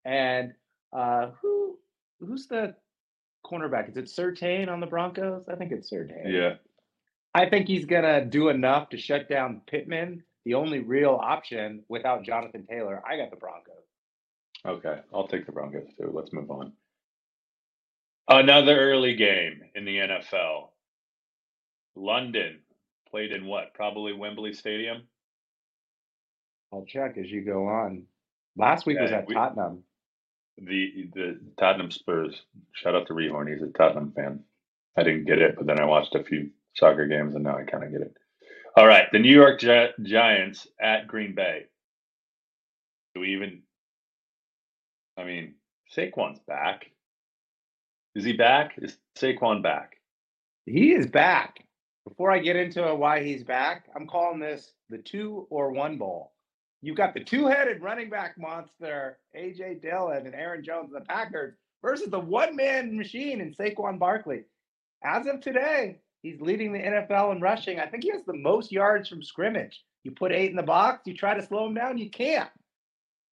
And 0.05 0.53
uh, 0.91 1.31
who 1.41 1.77
who's 2.19 2.47
the 2.47 2.75
cornerback? 3.53 3.89
Is 3.89 3.97
it 3.97 4.05
Surtain 4.05 4.69
on 4.69 4.79
the 4.79 4.87
Broncos? 4.87 5.47
I 5.47 5.55
think 5.55 5.71
it's 5.71 5.91
Surtain. 5.91 6.31
Yeah. 6.31 6.55
I 7.35 7.49
think 7.49 7.67
he's 7.67 7.85
gonna 7.85 8.25
do 8.25 8.49
enough 8.49 8.89
to 8.89 8.97
shut 8.97 9.27
down 9.29 9.61
Pittman, 9.67 10.23
the 10.45 10.53
only 10.53 10.79
real 10.79 11.19
option 11.21 11.83
without 11.89 12.23
Jonathan 12.23 12.65
Taylor. 12.69 13.01
I 13.07 13.17
got 13.17 13.31
the 13.31 13.37
Broncos. 13.37 13.73
Okay, 14.65 14.99
I'll 15.13 15.27
take 15.27 15.45
the 15.45 15.51
Broncos 15.51 15.87
too. 15.99 16.11
Let's 16.13 16.31
move 16.31 16.51
on. 16.51 16.73
Another 18.29 18.79
early 18.79 19.15
game 19.15 19.63
in 19.75 19.83
the 19.85 19.97
NFL. 19.97 20.69
London 21.95 22.59
played 23.09 23.31
in 23.31 23.45
what? 23.45 23.73
Probably 23.73 24.13
Wembley 24.13 24.53
Stadium. 24.53 25.03
I'll 26.71 26.85
check 26.85 27.17
as 27.17 27.29
you 27.29 27.41
go 27.41 27.67
on. 27.67 28.03
Last 28.55 28.85
week 28.85 28.99
was 28.99 29.11
at 29.11 29.27
we- 29.27 29.33
Tottenham. 29.33 29.83
The 30.57 31.09
the 31.13 31.39
Tottenham 31.59 31.91
Spurs. 31.91 32.41
Shout 32.73 32.95
out 32.95 33.07
to 33.07 33.13
Rehorn. 33.13 33.51
He's 33.51 33.63
a 33.63 33.71
Tottenham 33.71 34.13
fan. 34.15 34.43
I 34.97 35.03
didn't 35.03 35.25
get 35.25 35.39
it, 35.41 35.55
but 35.55 35.65
then 35.65 35.79
I 35.79 35.85
watched 35.85 36.15
a 36.15 36.23
few 36.23 36.51
soccer 36.75 37.07
games 37.07 37.35
and 37.35 37.43
now 37.43 37.57
I 37.57 37.63
kind 37.63 37.83
of 37.83 37.91
get 37.91 38.01
it. 38.01 38.15
All 38.77 38.87
right, 38.87 39.05
the 39.11 39.19
New 39.19 39.33
York 39.33 39.59
Gi- 39.59 39.93
Giants 40.03 40.67
at 40.81 41.07
Green 41.07 41.35
Bay. 41.35 41.65
Do 43.13 43.21
we 43.21 43.33
even? 43.33 43.61
I 45.17 45.23
mean, 45.23 45.55
Saquon's 45.95 46.39
back. 46.47 46.85
Is 48.15 48.23
he 48.23 48.33
back? 48.33 48.73
Is 48.77 48.97
Saquon 49.17 49.61
back? 49.61 49.97
He 50.65 50.93
is 50.93 51.07
back. 51.07 51.65
Before 52.07 52.31
I 52.31 52.39
get 52.39 52.55
into 52.55 52.83
why 52.95 53.23
he's 53.23 53.43
back, 53.43 53.85
I'm 53.95 54.07
calling 54.07 54.39
this 54.39 54.73
the 54.89 54.97
two 54.97 55.47
or 55.49 55.71
one 55.71 55.97
bowl. 55.97 56.33
You've 56.83 56.97
got 56.97 57.13
the 57.13 57.23
two-headed 57.23 57.81
running 57.81 58.09
back 58.09 58.37
monster, 58.37 59.17
AJ 59.33 59.81
Dillon 59.81 60.25
and 60.25 60.35
Aaron 60.35 60.65
Jones 60.65 60.91
and 60.91 61.01
the 61.01 61.05
Packers, 61.05 61.55
versus 61.81 62.09
the 62.09 62.19
one-man 62.19 62.97
machine 62.97 63.39
in 63.39 63.55
Saquon 63.55 63.97
Barkley. 63.97 64.43
As 65.01 65.25
of 65.25 65.39
today, 65.39 65.99
he's 66.23 66.41
leading 66.41 66.73
the 66.73 66.79
NFL 66.79 67.33
in 67.33 67.41
rushing. 67.41 67.79
I 67.79 67.85
think 67.85 68.03
he 68.03 68.11
has 68.11 68.25
the 68.25 68.33
most 68.35 68.69
yards 68.69 69.07
from 69.07 69.23
scrimmage. 69.23 69.81
You 70.03 70.11
put 70.11 70.33
eight 70.33 70.49
in 70.49 70.57
the 70.57 70.61
box, 70.61 71.03
you 71.05 71.13
try 71.13 71.33
to 71.33 71.41
slow 71.41 71.67
him 71.67 71.73
down, 71.73 71.97
you 71.97 72.09
can't. 72.09 72.49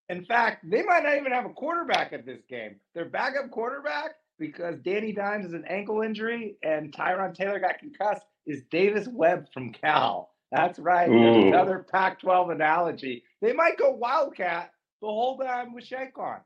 In 0.07 0.23
fact, 0.23 0.69
they 0.69 0.83
might 0.83 1.03
not 1.03 1.17
even 1.17 1.33
have 1.33 1.45
a 1.45 1.49
quarterback 1.49 2.13
at 2.13 2.25
this 2.25 2.43
game. 2.49 2.77
Their 2.95 3.09
backup 3.09 3.51
quarterback, 3.51 4.11
because 4.39 4.79
Danny 4.79 5.11
Dimes 5.11 5.45
is 5.45 5.53
an 5.53 5.65
ankle 5.67 6.03
injury 6.03 6.55
and 6.63 6.93
Tyrod 6.93 7.35
Taylor 7.35 7.59
got 7.59 7.79
concussed, 7.79 8.23
is 8.45 8.63
Davis 8.71 9.09
Webb 9.09 9.47
from 9.53 9.73
Cal. 9.73 10.29
That's 10.53 10.79
right. 10.79 11.09
Another 11.09 11.85
Pac 11.91 12.19
12 12.21 12.49
analogy. 12.49 13.23
They 13.41 13.53
might 13.53 13.77
go 13.77 13.91
Wildcat 13.91 14.71
the 15.01 15.07
whole 15.07 15.37
time 15.37 15.73
with 15.73 15.89
Saquon. 15.89 16.41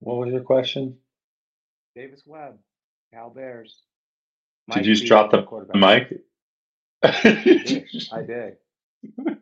What 0.00 0.18
was 0.18 0.32
your 0.32 0.42
question? 0.42 0.96
Davis 1.96 2.22
Webb, 2.24 2.58
Cal 3.12 3.30
Bears. 3.30 3.82
Did 4.72 4.86
you 4.86 4.94
just 4.94 5.06
drop 5.06 5.30
the 5.30 5.42
quarterback. 5.42 6.10
mic? 6.10 6.20
I 7.02 8.22
did. 8.22 8.56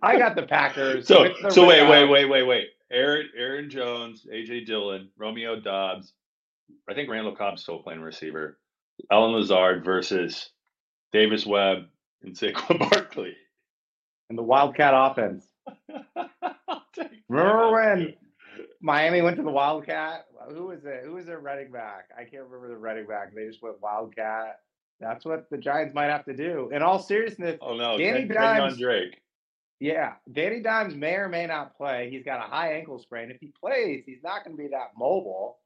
I 0.03 0.19
got 0.19 0.37
the 0.37 0.45
Packers. 0.45 1.07
So, 1.07 1.29
the 1.43 1.51
so 1.51 1.67
wait, 1.67 1.89
wait, 1.89 2.09
wait, 2.09 2.25
wait, 2.27 2.43
wait. 2.45 2.69
Aaron, 2.91 3.29
Aaron 3.37 3.69
Jones, 3.69 4.27
AJ 4.33 4.67
Dillon, 4.67 5.11
Romeo 5.19 5.61
Doubs. 5.61 6.13
I 6.89 6.95
think 6.95 7.11
Randall 7.11 7.35
Cobb's 7.35 7.63
still 7.63 7.83
playing 7.83 8.01
receiver. 8.01 8.59
Allen 9.11 9.33
Lazard 9.33 9.85
versus 9.85 10.51
Davis 11.13 11.47
Webb 11.47 11.87
and 12.23 12.35
Saquon 12.35 12.79
Barkley. 12.91 13.35
And 14.29 14.37
the 14.39 14.43
Wildcat 14.43 14.93
offense. 14.95 15.47
Remember 17.29 17.73
when 17.73 18.15
Miami 18.81 19.23
went 19.23 19.37
to 19.37 19.43
the 19.43 19.51
Wildcat? 19.51 20.27
Who 20.51 20.67
was 20.69 20.85
it? 20.85 21.03
Who 21.05 21.15
was 21.15 21.27
their 21.27 21.41
running 21.41 21.71
back? 21.73 22.09
I 22.17 22.23
can't 22.25 22.45
remember 22.45 22.69
the 22.69 22.77
running 22.77 23.07
back. 23.07 23.35
They 23.35 23.47
just 23.47 23.63
went 23.63 23.81
Wildcat. 23.81 24.61
That's 25.01 25.25
what 25.25 25.51
the 25.51 25.59
Giants 25.59 25.95
might 25.95 26.07
have 26.11 26.25
to 26.27 26.35
do. 26.35 26.71
In 26.73 26.83
all 26.83 26.99
seriousness, 26.99 27.59
Oh 27.61 27.77
no, 27.77 27.99
Danny 27.99 28.25
Dimes- 28.25 28.79
Drake. 28.79 29.21
yeah, 29.81 30.15
Danny 30.33 30.61
Dimes 30.61 30.95
may 30.95 31.15
or 31.17 31.29
may 31.29 31.47
not 31.47 31.77
play. 31.77 32.09
He's 32.11 32.25
got 32.25 32.39
a 32.39 32.49
high 32.49 32.75
ankle 32.75 32.99
sprain. 32.99 33.31
If 33.31 33.39
he 33.41 33.53
plays, 33.61 34.05
he's 34.07 34.23
not 34.23 34.45
going 34.45 34.57
to 34.57 34.63
be 34.63 34.69
that 34.71 34.93
mobile. 34.97 35.59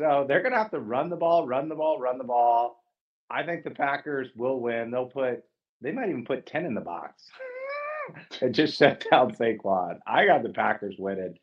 So 0.00 0.24
they're 0.28 0.40
going 0.42 0.52
to 0.52 0.58
have 0.58 0.70
to 0.70 0.80
run 0.80 1.10
the 1.10 1.16
ball, 1.16 1.46
run 1.46 1.68
the 1.68 1.74
ball, 1.74 1.98
run 1.98 2.16
the 2.18 2.24
ball. 2.24 2.82
I 3.30 3.42
think 3.42 3.64
the 3.64 3.70
Packers 3.70 4.28
will 4.36 4.60
win. 4.60 4.90
They'll 4.90 5.06
put, 5.06 5.42
they 5.80 5.92
might 5.92 6.08
even 6.08 6.24
put 6.24 6.46
10 6.46 6.64
in 6.64 6.74
the 6.74 6.80
box 6.80 7.24
and 8.40 8.54
just 8.54 8.78
shut 8.78 9.04
down 9.10 9.34
Saquon. 9.34 9.98
I 10.06 10.26
got 10.26 10.42
the 10.42 10.50
Packers 10.50 10.96
winning. 10.98 11.36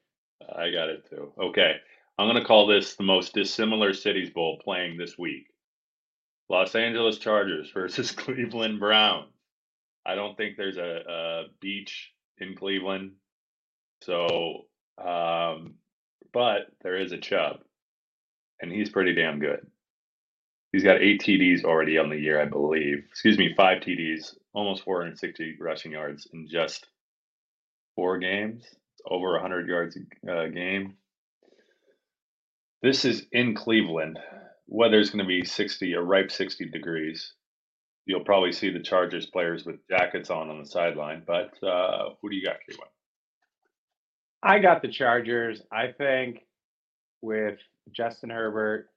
I 0.55 0.71
got 0.71 0.89
it 0.89 1.09
too. 1.09 1.31
Okay. 1.39 1.75
I'm 2.17 2.27
going 2.27 2.41
to 2.41 2.47
call 2.47 2.67
this 2.67 2.95
the 2.95 3.03
most 3.03 3.33
dissimilar 3.33 3.93
cities 3.93 4.29
bowl 4.29 4.59
playing 4.63 4.97
this 4.97 5.17
week. 5.17 5.47
Los 6.49 6.75
Angeles 6.75 7.17
Chargers 7.17 7.71
versus 7.73 8.11
Cleveland 8.13 8.79
Browns. 8.79 9.31
I 10.05 10.15
don't 10.15 10.37
think 10.37 10.57
there's 10.57 10.77
a, 10.77 11.01
a 11.07 11.43
beach 11.61 12.11
in 12.37 12.55
Cleveland. 12.55 13.13
So, 14.01 14.65
um, 14.97 15.75
but 16.33 16.67
there 16.81 16.97
is 16.97 17.13
a 17.13 17.17
Chubb, 17.17 17.59
and 18.61 18.71
he's 18.71 18.89
pretty 18.89 19.13
damn 19.15 19.39
good. 19.39 19.65
He's 20.73 20.83
got 20.83 21.01
eight 21.01 21.21
TDs 21.21 21.63
already 21.63 21.99
on 21.99 22.09
the 22.09 22.17
year, 22.17 22.41
I 22.41 22.45
believe. 22.45 23.05
Excuse 23.07 23.37
me, 23.37 23.53
five 23.55 23.83
TDs, 23.83 24.35
almost 24.53 24.83
460 24.83 25.57
rushing 25.59 25.91
yards 25.91 26.27
in 26.33 26.47
just 26.49 26.87
four 27.95 28.17
games. 28.17 28.65
Over 29.05 29.33
100 29.33 29.67
yards 29.67 29.97
a 30.27 30.31
uh, 30.31 30.47
game. 30.47 30.95
This 32.81 33.05
is 33.05 33.27
in 33.31 33.53
Cleveland. 33.53 34.17
Weather's 34.67 35.11
going 35.11 35.23
to 35.23 35.27
be 35.27 35.45
60, 35.45 35.93
a 35.93 36.01
ripe 36.01 36.31
60 36.31 36.65
degrees. 36.69 37.33
You'll 38.07 38.25
probably 38.25 38.51
see 38.51 38.71
the 38.71 38.81
Chargers 38.81 39.27
players 39.27 39.65
with 39.65 39.87
jackets 39.87 40.31
on 40.31 40.49
on 40.49 40.59
the 40.59 40.65
sideline. 40.65 41.21
But 41.25 41.51
uh, 41.63 42.15
who 42.21 42.29
do 42.29 42.35
you 42.35 42.43
got, 42.43 42.55
K 42.67 42.75
Win? 42.79 42.87
I 44.41 44.59
got 44.59 44.81
the 44.81 44.89
Chargers. 44.89 45.61
I 45.71 45.91
think 45.95 46.45
with 47.21 47.59
Justin 47.91 48.31
Herbert, 48.31 48.89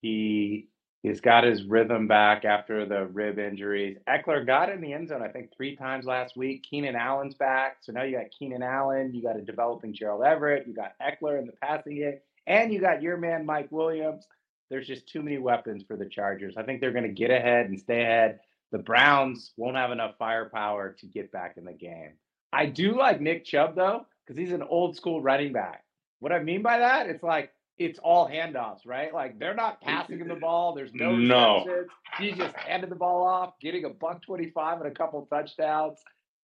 he 0.00 0.68
he's 1.06 1.20
got 1.20 1.44
his 1.44 1.62
rhythm 1.64 2.08
back 2.08 2.44
after 2.44 2.84
the 2.84 3.06
rib 3.06 3.38
injuries. 3.38 3.96
Ekeler 4.08 4.44
got 4.44 4.70
in 4.70 4.80
the 4.80 4.92
end 4.92 5.08
zone, 5.08 5.22
I 5.22 5.28
think, 5.28 5.50
three 5.56 5.76
times 5.76 6.04
last 6.04 6.36
week. 6.36 6.66
Keenan 6.68 6.96
Allen's 6.96 7.34
back. 7.34 7.76
So 7.80 7.92
now 7.92 8.02
you 8.02 8.16
got 8.16 8.32
Keenan 8.36 8.62
Allen, 8.62 9.14
you 9.14 9.22
got 9.22 9.36
a 9.36 9.40
developing 9.40 9.94
Gerald 9.94 10.24
Everett, 10.24 10.66
you 10.66 10.74
got 10.74 10.94
Ekeler 11.00 11.38
in 11.38 11.46
the 11.46 11.52
passing 11.52 11.96
game, 11.96 12.18
and 12.48 12.72
you 12.72 12.80
got 12.80 13.02
your 13.02 13.16
man 13.16 13.46
Mike 13.46 13.68
Williams. 13.70 14.26
There's 14.68 14.88
just 14.88 15.08
too 15.08 15.22
many 15.22 15.38
weapons 15.38 15.84
for 15.86 15.96
the 15.96 16.06
Chargers. 16.06 16.54
I 16.56 16.64
think 16.64 16.80
they're 16.80 16.90
going 16.90 17.04
to 17.04 17.12
get 17.12 17.30
ahead 17.30 17.66
and 17.66 17.78
stay 17.78 18.02
ahead. 18.02 18.40
The 18.72 18.78
Browns 18.78 19.52
won't 19.56 19.76
have 19.76 19.92
enough 19.92 20.16
firepower 20.18 20.96
to 20.98 21.06
get 21.06 21.30
back 21.30 21.56
in 21.56 21.64
the 21.64 21.72
game. 21.72 22.14
I 22.52 22.66
do 22.66 22.98
like 22.98 23.20
Nick 23.20 23.44
Chubb 23.44 23.76
though, 23.76 24.06
because 24.24 24.36
he's 24.36 24.52
an 24.52 24.64
old 24.64 24.96
school 24.96 25.22
running 25.22 25.52
back. 25.52 25.84
What 26.18 26.32
I 26.32 26.40
mean 26.40 26.62
by 26.62 26.78
that, 26.78 27.08
it's 27.08 27.22
like 27.22 27.52
it's 27.78 27.98
all 27.98 28.28
handoffs, 28.28 28.86
right? 28.86 29.12
Like 29.12 29.38
they're 29.38 29.54
not 29.54 29.80
passing 29.80 30.18
him 30.18 30.28
the 30.28 30.34
ball. 30.36 30.74
There's 30.74 30.94
no 30.94 31.14
No. 31.14 31.64
receptions. 31.64 31.90
He 32.18 32.32
just 32.32 32.56
handed 32.56 32.90
the 32.90 32.96
ball 32.96 33.26
off, 33.26 33.54
getting 33.60 33.84
a 33.84 33.90
buck 33.90 34.22
twenty-five 34.22 34.80
and 34.80 34.90
a 34.90 34.94
couple 34.94 35.26
touchdowns. 35.26 35.98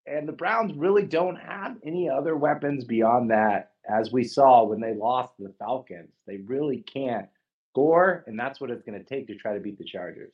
And 0.06 0.28
the 0.28 0.32
Browns 0.32 0.72
really 0.74 1.06
don't 1.06 1.36
have 1.36 1.76
any 1.84 2.10
other 2.10 2.36
weapons 2.36 2.84
beyond 2.84 3.30
that, 3.30 3.70
as 3.88 4.12
we 4.12 4.24
saw 4.24 4.64
when 4.64 4.80
they 4.80 4.94
lost 4.94 5.32
the 5.38 5.54
Falcons. 5.60 6.10
They 6.26 6.38
really 6.38 6.78
can't 6.78 7.28
score, 7.70 8.24
and 8.26 8.38
that's 8.38 8.60
what 8.60 8.70
it's 8.70 8.82
going 8.82 8.98
to 8.98 9.04
take 9.04 9.28
to 9.28 9.36
try 9.36 9.54
to 9.54 9.60
beat 9.60 9.78
the 9.78 9.84
Chargers. 9.84 10.32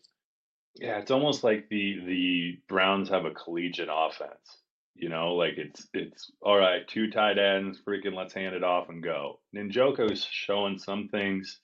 Yeah, 0.75 0.99
it's 0.99 1.11
almost 1.11 1.45
like 1.45 1.69
the 1.69 2.01
the 2.07 2.59
Browns 2.69 3.09
have 3.11 3.25
a 3.25 3.31
collegiate 3.31 3.89
offense. 3.93 4.59
You 4.99 5.09
know, 5.09 5.35
like 5.35 5.55
it's 5.57 5.87
it's 5.95 6.31
all 6.43 6.57
right, 6.57 6.87
two 6.89 7.11
tight 7.11 7.39
ends, 7.39 7.81
freaking 7.87 8.15
let's 8.15 8.35
hand 8.35 8.55
it 8.55 8.65
off 8.65 8.89
and 8.89 9.03
go. 9.03 9.39
Njoku's 9.57 10.27
showing 10.29 10.79
some 10.79 11.09
things, 11.09 11.61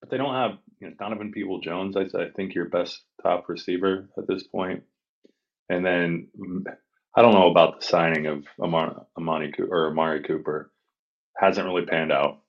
but 0.00 0.10
they 0.10 0.16
don't 0.16 0.34
have 0.34 0.58
you 0.80 0.88
know 0.88 0.94
Donovan 0.98 1.32
Peoples-Jones. 1.32 1.96
I, 1.96 2.02
I 2.18 2.30
think 2.34 2.54
your 2.54 2.68
best 2.68 3.02
top 3.22 3.48
receiver 3.48 4.08
at 4.18 4.26
this 4.26 4.42
point. 4.44 4.82
And 5.68 5.86
then 5.86 6.28
mm, 6.38 6.64
I 7.16 7.22
don't 7.22 7.34
know 7.34 7.50
about 7.50 7.80
the 7.80 7.86
signing 7.86 8.26
of 8.26 8.44
Amar, 8.60 9.06
Amani 9.16 9.52
or 9.58 9.88
Amari 9.88 10.22
Cooper. 10.22 10.72
Hasn't 11.36 11.66
really 11.66 11.86
panned 11.86 12.12
out. 12.12 12.40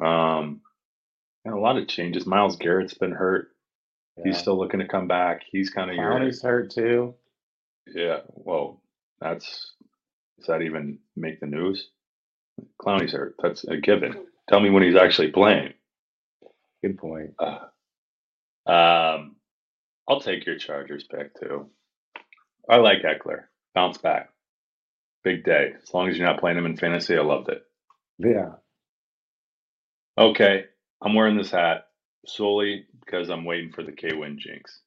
Um, 0.00 0.60
and 1.44 1.54
a 1.54 1.58
lot 1.58 1.76
of 1.76 1.88
changes. 1.88 2.26
Myles 2.26 2.56
Garrett's 2.56 2.94
been 2.94 3.12
hurt. 3.12 3.48
He's 4.24 4.38
still 4.38 4.58
looking 4.58 4.80
to 4.80 4.88
come 4.88 5.08
back. 5.08 5.42
He's 5.50 5.70
kind 5.70 5.90
of 5.90 5.96
your 5.96 6.32
hurt 6.42 6.70
too. 6.70 7.14
yeah. 7.86 8.20
Well, 8.28 8.80
that's 9.20 9.72
does 10.38 10.46
that 10.48 10.62
even 10.62 10.98
make 11.16 11.40
the 11.40 11.46
news? 11.46 11.88
Clowney's 12.80 13.12
hurt. 13.12 13.36
That's 13.42 13.64
a 13.64 13.76
given. 13.76 14.26
Tell 14.48 14.60
me 14.60 14.70
when 14.70 14.82
he's 14.82 14.96
actually 14.96 15.30
playing. 15.30 15.72
Good 16.82 16.98
point. 16.98 17.34
Uh, 17.38 18.70
um, 18.70 19.36
I'll 20.08 20.20
take 20.20 20.46
your 20.46 20.58
Chargers 20.58 21.04
pick 21.04 21.38
too. 21.40 21.68
I 22.68 22.76
like 22.76 23.02
Ekeler. 23.02 23.44
Bounce 23.74 23.98
back. 23.98 24.30
Big 25.24 25.44
day. 25.44 25.72
As 25.82 25.92
long 25.92 26.08
as 26.08 26.16
you're 26.16 26.26
not 26.26 26.40
playing 26.40 26.58
him 26.58 26.66
in 26.66 26.76
fantasy, 26.76 27.16
I 27.16 27.22
loved 27.22 27.48
it. 27.48 27.62
Yeah. 28.18 28.52
Okay, 30.18 30.64
I'm 31.02 31.14
wearing 31.14 31.36
this 31.36 31.50
hat 31.50 31.88
solely 32.26 32.86
because 33.04 33.28
I'm 33.28 33.44
waiting 33.44 33.72
for 33.72 33.82
the 33.82 33.92
K 33.92 34.14
win 34.14 34.38
jinx. 34.38 34.80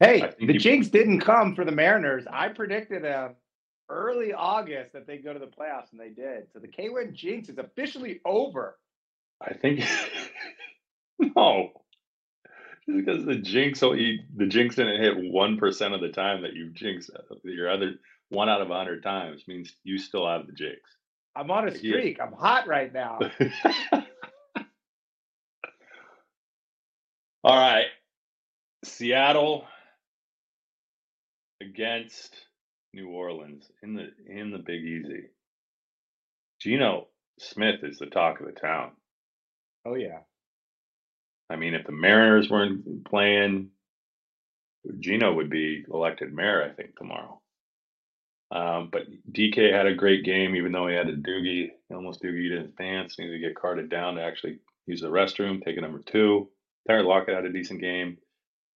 Hey, 0.00 0.20
the 0.38 0.54
you... 0.54 0.58
jinx 0.58 0.88
didn't 0.88 1.20
come 1.20 1.54
for 1.54 1.64
the 1.64 1.72
Mariners. 1.72 2.24
I 2.30 2.48
predicted 2.48 3.04
them 3.04 3.36
early 3.90 4.32
August 4.32 4.94
that 4.94 5.06
they'd 5.06 5.22
go 5.22 5.32
to 5.34 5.38
the 5.38 5.46
playoffs, 5.46 5.92
and 5.92 6.00
they 6.00 6.08
did. 6.08 6.48
So 6.52 6.58
the 6.58 6.68
K 6.68 6.88
win 6.88 7.14
jinx 7.14 7.48
is 7.50 7.58
officially 7.58 8.20
over. 8.24 8.78
I 9.42 9.52
think 9.54 9.80
no, 11.18 11.70
because 12.86 13.24
the 13.26 13.36
jinx 13.36 13.80
the 13.80 14.46
jinx 14.48 14.76
didn't 14.76 15.02
hit 15.02 15.32
one 15.32 15.58
percent 15.58 15.94
of 15.94 16.00
the 16.00 16.10
time 16.10 16.42
that 16.42 16.54
you 16.54 16.70
jinx 16.70 17.10
uh, 17.10 17.34
your 17.44 17.70
other 17.70 17.94
one 18.30 18.48
out 18.48 18.62
of 18.62 18.70
a 18.70 18.74
hundred 18.74 19.02
times 19.02 19.42
means 19.46 19.74
you 19.84 19.98
still 19.98 20.26
have 20.26 20.46
the 20.46 20.52
jinx. 20.52 20.80
I'm 21.36 21.50
on 21.50 21.68
a 21.68 21.76
streak. 21.76 22.20
I'm 22.20 22.32
hot 22.32 22.66
right 22.66 22.92
now. 22.92 23.18
All 27.42 27.56
right. 27.56 27.86
Seattle 28.84 29.66
against 31.60 32.34
New 32.92 33.08
Orleans 33.08 33.70
in 33.82 33.94
the 33.94 34.08
in 34.26 34.50
the 34.50 34.58
Big 34.58 34.82
Easy. 34.82 35.28
Geno 36.60 37.08
Smith 37.38 37.82
is 37.82 37.98
the 37.98 38.06
talk 38.06 38.40
of 38.40 38.46
the 38.46 38.52
town. 38.52 38.92
Oh 39.86 39.94
yeah. 39.94 40.20
I 41.48 41.56
mean, 41.56 41.74
if 41.74 41.84
the 41.84 41.92
Mariners 41.92 42.48
weren't 42.48 43.04
playing, 43.04 43.70
Geno 45.00 45.34
would 45.34 45.50
be 45.50 45.84
elected 45.92 46.32
mayor, 46.32 46.62
I 46.62 46.72
think, 46.74 46.96
tomorrow. 46.96 47.40
Um, 48.52 48.88
but 48.92 49.02
DK 49.30 49.72
had 49.72 49.86
a 49.86 49.94
great 49.94 50.24
game, 50.24 50.56
even 50.56 50.72
though 50.72 50.86
he 50.86 50.94
had 50.94 51.08
a 51.08 51.16
doogie, 51.16 51.70
he 51.88 51.94
almost 51.94 52.22
doogied 52.22 52.52
in 52.56 52.62
his 52.62 52.72
pants. 52.72 53.18
Needed 53.18 53.32
to 53.32 53.38
get 53.38 53.56
carted 53.56 53.88
down 53.88 54.14
to 54.16 54.22
actually 54.22 54.58
use 54.86 55.00
the 55.00 55.08
restroom, 55.08 55.64
take 55.64 55.76
a 55.76 55.80
number 55.80 56.00
two. 56.00 56.50
Tyler 56.88 57.04
Lockett 57.04 57.34
had 57.34 57.44
a 57.44 57.52
decent 57.52 57.80
game. 57.80 58.18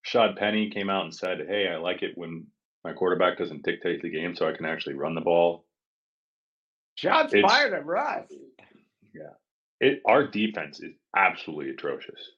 Shad 0.02 0.36
Penny 0.36 0.70
came 0.70 0.90
out 0.90 1.04
and 1.04 1.14
said, 1.14 1.46
Hey, 1.48 1.68
I 1.68 1.76
like 1.78 2.02
it 2.02 2.16
when 2.16 2.46
my 2.84 2.92
quarterback 2.92 3.38
doesn't 3.38 3.64
dictate 3.64 4.02
the 4.02 4.10
game 4.10 4.36
so 4.36 4.48
I 4.48 4.52
can 4.54 4.66
actually 4.66 4.94
run 4.94 5.14
the 5.14 5.20
ball. 5.20 5.64
Shots 6.96 7.32
it's, 7.32 7.50
fired 7.50 7.72
at 7.72 7.86
Russ. 7.86 8.30
Yeah. 9.14 9.32
It 9.80 10.02
our 10.06 10.26
defense 10.26 10.80
is 10.80 10.92
absolutely 11.16 11.70
atrocious. 11.70 12.30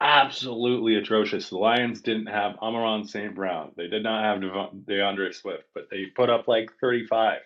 Absolutely 0.00 0.96
atrocious. 0.96 1.50
The 1.50 1.58
Lions 1.58 2.00
didn't 2.00 2.28
have 2.28 2.56
Amon-Ra 2.56 3.02
St. 3.02 3.34
Brown. 3.34 3.72
They 3.76 3.88
did 3.88 4.02
not 4.02 4.24
have 4.24 4.40
DeAndre 4.40 5.34
Swift, 5.34 5.64
but 5.74 5.88
they 5.90 6.06
put 6.06 6.30
up 6.30 6.48
like 6.48 6.70
35. 6.80 7.40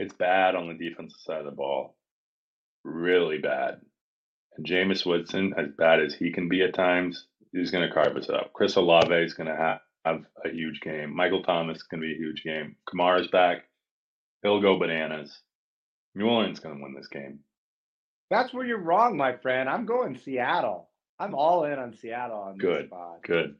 It's 0.00 0.14
bad 0.14 0.56
on 0.56 0.66
the 0.66 0.74
defensive 0.74 1.20
side 1.20 1.38
of 1.38 1.44
the 1.44 1.52
ball. 1.52 1.96
Really 2.82 3.38
bad. 3.38 3.80
And 4.56 4.66
Jameis 4.66 5.06
Woodson, 5.06 5.54
as 5.56 5.68
bad 5.76 6.00
as 6.00 6.14
he 6.14 6.32
can 6.32 6.48
be 6.48 6.62
at 6.62 6.74
times, 6.74 7.26
he's 7.52 7.70
going 7.70 7.86
to 7.86 7.94
carve 7.94 8.16
us 8.16 8.28
up. 8.28 8.52
Chris 8.52 8.74
Olave 8.74 9.14
is 9.14 9.34
going 9.34 9.48
to 9.48 9.56
have, 9.56 9.78
have 10.12 10.24
a 10.44 10.50
huge 10.50 10.80
game. 10.80 11.14
Michael 11.14 11.42
Thomas 11.42 11.78
is 11.78 11.82
going 11.84 12.00
to 12.00 12.06
be 12.06 12.14
a 12.14 12.18
huge 12.18 12.42
game. 12.42 12.76
Kamara's 12.88 13.28
back. 13.28 13.64
He'll 14.42 14.60
go 14.60 14.78
bananas. 14.78 15.40
New 16.14 16.26
Orleans 16.26 16.60
going 16.60 16.76
to 16.76 16.82
win 16.82 16.94
this 16.94 17.08
game. 17.08 17.40
That's 18.30 18.52
where 18.52 18.66
you're 18.66 18.82
wrong, 18.82 19.16
my 19.16 19.36
friend. 19.36 19.68
I'm 19.68 19.86
going 19.86 20.16
Seattle. 20.16 20.88
I'm 21.18 21.34
all 21.34 21.64
in 21.64 21.78
on 21.78 21.94
Seattle 21.94 22.38
on 22.38 22.58
good, 22.58 22.82
this 22.82 22.86
spot. 22.88 23.22
Good. 23.22 23.56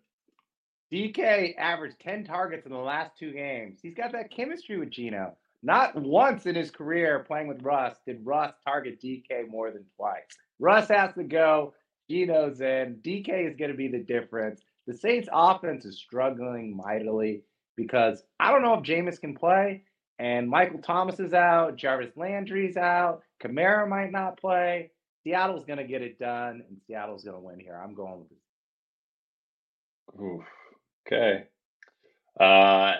DK 0.92 1.56
averaged 1.58 2.00
10 2.00 2.24
targets 2.24 2.66
in 2.66 2.72
the 2.72 2.78
last 2.78 3.18
two 3.18 3.32
games. 3.32 3.78
He's 3.82 3.94
got 3.94 4.12
that 4.12 4.30
chemistry 4.30 4.78
with 4.78 4.90
Geno. 4.90 5.36
Not 5.62 5.96
once 5.96 6.46
in 6.46 6.54
his 6.54 6.70
career 6.70 7.24
playing 7.26 7.48
with 7.48 7.62
Russ 7.62 7.96
did 8.06 8.24
Russ 8.24 8.54
target 8.64 9.00
DK 9.02 9.48
more 9.48 9.70
than 9.70 9.84
twice. 9.96 10.22
Russ 10.58 10.88
has 10.88 11.12
to 11.14 11.24
go. 11.24 11.74
Geno's 12.10 12.60
in. 12.60 13.00
DK 13.02 13.50
is 13.50 13.56
going 13.56 13.70
to 13.70 13.76
be 13.76 13.88
the 13.88 13.98
difference. 13.98 14.62
The 14.88 14.96
Saints 14.96 15.28
offense 15.30 15.84
is 15.84 15.98
struggling 15.98 16.74
mightily 16.74 17.42
because 17.76 18.22
I 18.40 18.50
don't 18.50 18.62
know 18.62 18.72
if 18.72 18.84
Jameis 18.84 19.20
can 19.20 19.36
play. 19.36 19.84
And 20.18 20.48
Michael 20.48 20.80
Thomas 20.80 21.20
is 21.20 21.34
out. 21.34 21.76
Jarvis 21.76 22.16
Landry's 22.16 22.78
out. 22.78 23.20
Kamara 23.38 23.86
might 23.86 24.10
not 24.10 24.40
play. 24.40 24.90
Seattle's 25.22 25.66
going 25.66 25.78
to 25.78 25.84
get 25.84 26.00
it 26.00 26.18
done, 26.18 26.62
and 26.66 26.80
Seattle's 26.86 27.22
going 27.22 27.36
to 27.36 27.42
win 27.42 27.60
here. 27.60 27.78
I'm 27.78 27.94
going 27.94 28.18
with 28.18 28.30
this. 28.30 28.38
Oof. 30.22 30.44
Okay. 31.06 31.44
Uh, 32.40 32.94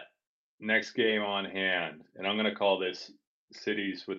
next 0.61 0.93
game 0.93 1.23
on 1.23 1.47
hand, 1.47 2.03
and 2.17 2.27
I'm 2.27 2.37
going 2.37 2.51
to 2.51 2.55
call 2.55 2.79
this 2.79 3.11
cities 3.53 4.05
with 4.07 4.19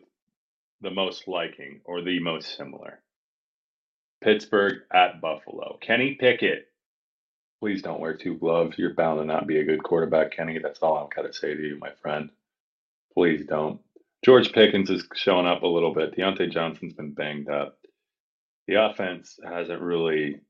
the 0.82 0.89
most 0.89 1.27
liking 1.27 1.82
or 1.86 2.01
the 2.01 2.19
most 2.19 2.58
similar. 2.58 2.99
Pittsburgh 4.23 4.79
at 4.91 5.21
Buffalo. 5.21 5.77
Kenny 5.82 6.17
Pickett. 6.19 6.68
Please 7.59 7.81
don't 7.81 7.99
wear 7.99 8.15
two 8.15 8.35
gloves. 8.37 8.77
You're 8.77 8.93
bound 8.93 9.19
to 9.19 9.25
not 9.25 9.47
be 9.47 9.59
a 9.59 9.65
good 9.65 9.83
quarterback, 9.83 10.31
Kenny. 10.31 10.59
That's 10.59 10.79
all 10.79 10.97
I'm 10.97 11.09
going 11.13 11.27
to 11.27 11.37
say 11.37 11.53
to 11.53 11.61
you, 11.61 11.77
my 11.79 11.91
friend. 12.01 12.29
Please 13.13 13.45
don't. 13.45 13.81
George 14.23 14.51
Pickens 14.51 14.89
is 14.89 15.07
showing 15.15 15.45
up 15.45 15.63
a 15.63 15.67
little 15.67 15.93
bit. 15.93 16.15
Diontae 16.15 16.51
Johnson's 16.51 16.93
been 16.93 17.13
banged 17.13 17.49
up. 17.49 17.77
The 18.67 18.75
offense 18.75 19.39
hasn't 19.43 19.81
really 19.81 20.41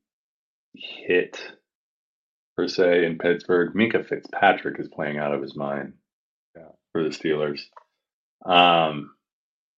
hit 0.74 1.40
per 2.56 2.68
se 2.68 3.06
in 3.06 3.18
Pittsburgh. 3.18 3.74
Minkah 3.74 4.06
Fitzpatrick 4.06 4.78
is 4.78 4.88
playing 4.88 5.18
out 5.18 5.34
of 5.34 5.42
his 5.42 5.56
mind 5.56 5.94
yeah. 6.56 6.68
for 6.92 7.02
the 7.02 7.10
Steelers. 7.10 7.60
Um, 8.44 9.12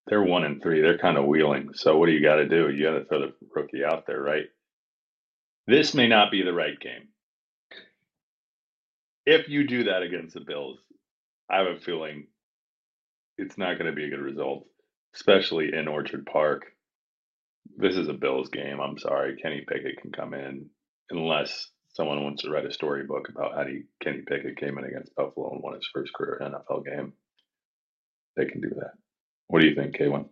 they're 0.06 0.22
one 0.22 0.44
and 0.44 0.62
three. 0.62 0.80
They're 0.82 0.98
kind 0.98 1.16
of 1.16 1.26
wheeling. 1.26 1.70
So 1.74 1.96
what 1.96 2.06
do 2.06 2.12
you 2.12 2.22
got 2.22 2.36
to 2.36 2.48
do? 2.48 2.70
You 2.70 2.84
got 2.84 2.98
to 2.98 3.04
throw 3.04 3.20
the 3.20 3.32
rookie 3.54 3.84
out 3.84 4.06
there, 4.06 4.20
right? 4.20 4.46
This 5.66 5.94
may 5.94 6.08
not 6.08 6.30
be 6.30 6.42
the 6.42 6.52
right 6.52 6.78
game. 6.78 7.08
If 9.26 9.48
you 9.48 9.66
do 9.66 9.84
that 9.84 10.02
against 10.02 10.34
the 10.34 10.40
Bills, 10.40 10.78
I 11.50 11.58
have 11.58 11.66
a 11.66 11.80
feeling 11.80 12.26
it's 13.38 13.58
not 13.58 13.78
going 13.78 13.90
to 13.90 13.96
be 13.96 14.04
a 14.04 14.10
good 14.10 14.20
result, 14.20 14.66
especially 15.14 15.74
in 15.74 15.88
Orchard 15.88 16.26
Park. 16.26 16.66
This 17.76 17.96
is 17.96 18.08
a 18.08 18.14
Bills 18.14 18.48
game. 18.48 18.80
I'm 18.80 18.98
sorry. 18.98 19.36
Kenny 19.36 19.64
Pickett 19.66 20.00
can 20.00 20.12
come 20.12 20.34
in 20.34 20.66
unless 21.10 21.70
someone 21.94 22.22
wants 22.24 22.42
to 22.42 22.50
write 22.50 22.66
a 22.66 22.72
storybook 22.72 23.28
about 23.28 23.54
how 23.54 23.64
he, 23.64 23.82
Kenny 24.02 24.22
Pickett 24.26 24.58
came 24.58 24.78
in 24.78 24.84
against 24.84 25.14
Buffalo 25.14 25.52
and 25.52 25.62
won 25.62 25.74
his 25.74 25.88
first 25.92 26.12
career 26.14 26.40
NFL 26.42 26.84
game. 26.84 27.12
They 28.36 28.46
can 28.46 28.60
do 28.60 28.70
that. 28.76 28.92
What 29.48 29.60
do 29.60 29.68
you 29.68 29.74
think, 29.74 29.94
K 29.96 30.08
Win? 30.08 30.26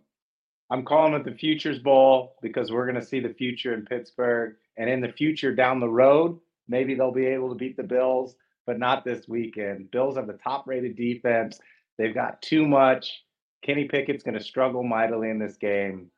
I'm 0.71 0.85
calling 0.85 1.13
it 1.13 1.25
the 1.25 1.37
Futures 1.37 1.79
Bowl 1.79 2.35
because 2.41 2.71
we're 2.71 2.85
going 2.85 2.99
to 2.99 3.05
see 3.05 3.19
the 3.19 3.33
future 3.33 3.73
in 3.73 3.85
Pittsburgh. 3.85 4.55
And 4.77 4.89
in 4.89 5.01
the 5.01 5.11
future 5.11 5.53
down 5.53 5.79
the 5.79 5.89
road, 5.89 6.39
maybe 6.67 6.95
they'll 6.95 7.11
be 7.11 7.27
able 7.27 7.49
to 7.49 7.55
beat 7.55 7.77
the 7.77 7.83
Bills, 7.83 8.35
but 8.65 8.79
not 8.79 9.03
this 9.03 9.27
weekend. 9.27 9.91
Bills 9.91 10.15
have 10.17 10.27
the 10.27 10.33
top 10.33 10.67
rated 10.67 10.95
defense. 10.95 11.59
They've 11.97 12.13
got 12.13 12.41
too 12.41 12.67
much. 12.67 13.23
Kenny 13.63 13.85
Pickett's 13.85 14.23
going 14.23 14.37
to 14.37 14.43
struggle 14.43 14.83
mightily 14.83 15.29
in 15.29 15.39
this 15.39 15.57
game. 15.57 16.09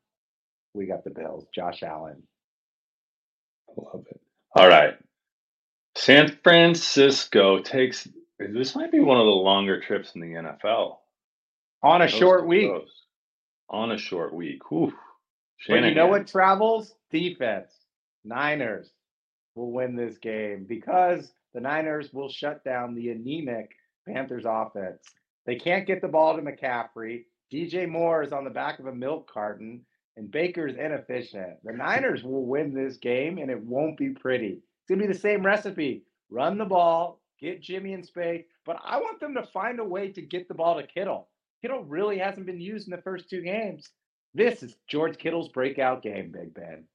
We 0.73 0.85
got 0.85 1.03
the 1.03 1.09
Bills. 1.09 1.45
Josh 1.53 1.83
Allen. 1.83 2.23
I 3.69 3.73
love 3.77 4.05
it. 4.09 4.19
All 4.55 4.67
right. 4.67 4.95
San 5.95 6.37
Francisco 6.43 7.59
takes 7.59 8.07
this 8.39 8.75
might 8.75 8.91
be 8.91 8.99
one 8.99 9.19
of 9.19 9.25
the 9.25 9.31
longer 9.31 9.79
trips 9.79 10.15
in 10.15 10.21
the 10.21 10.27
NFL. 10.27 10.97
On 11.83 12.01
a 12.01 12.07
short 12.07 12.47
week. 12.47 12.71
On 13.69 13.91
a 13.91 13.97
short 13.97 14.33
week. 14.33 14.69
Whew. 14.69 14.93
But 15.67 15.83
you 15.83 15.93
know 15.93 16.07
what 16.07 16.27
travels? 16.27 16.93
Defense. 17.11 17.71
Niners 18.25 18.89
will 19.55 19.71
win 19.71 19.95
this 19.95 20.17
game 20.17 20.65
because 20.67 21.31
the 21.53 21.61
Niners 21.61 22.11
will 22.13 22.29
shut 22.29 22.63
down 22.63 22.95
the 22.95 23.09
anemic 23.09 23.71
Panthers 24.07 24.45
offense. 24.47 25.03
They 25.45 25.55
can't 25.55 25.87
get 25.87 26.01
the 26.01 26.07
ball 26.07 26.35
to 26.35 26.41
McCaffrey. 26.41 27.25
DJ 27.51 27.87
Moore 27.87 28.23
is 28.23 28.33
on 28.33 28.43
the 28.43 28.49
back 28.49 28.79
of 28.79 28.87
a 28.87 28.95
milk 28.95 29.31
carton, 29.31 29.85
and 30.17 30.31
Baker's 30.31 30.75
inefficient. 30.75 31.57
The 31.63 31.73
Niners 31.73 32.23
will 32.23 32.45
win 32.45 32.73
this 32.73 32.97
game, 32.97 33.37
and 33.37 33.51
it 33.51 33.61
won't 33.61 33.97
be 33.97 34.09
pretty. 34.09 34.61
It's 34.61 34.89
going 34.89 34.99
to 34.99 35.07
be 35.07 35.13
the 35.13 35.19
same 35.19 35.45
recipe 35.45 36.03
run 36.29 36.57
the 36.57 36.65
ball, 36.65 37.21
get 37.39 37.61
Jimmy 37.61 37.93
in 37.93 38.03
space, 38.03 38.43
but 38.65 38.77
I 38.83 38.97
want 38.97 39.19
them 39.19 39.35
to 39.35 39.43
find 39.43 39.79
a 39.79 39.83
way 39.83 40.11
to 40.11 40.21
get 40.21 40.47
the 40.47 40.55
ball 40.55 40.75
to 40.81 40.87
Kittle. 40.87 41.29
Kittle 41.61 41.83
really 41.83 42.17
hasn't 42.17 42.47
been 42.47 42.59
used 42.59 42.87
in 42.87 42.91
the 42.91 43.01
first 43.03 43.29
two 43.29 43.41
games. 43.41 43.89
This 44.33 44.63
is 44.63 44.75
George 44.87 45.17
Kittle's 45.17 45.49
breakout 45.49 46.01
game, 46.01 46.31
Big 46.31 46.53
Ben. 46.53 46.85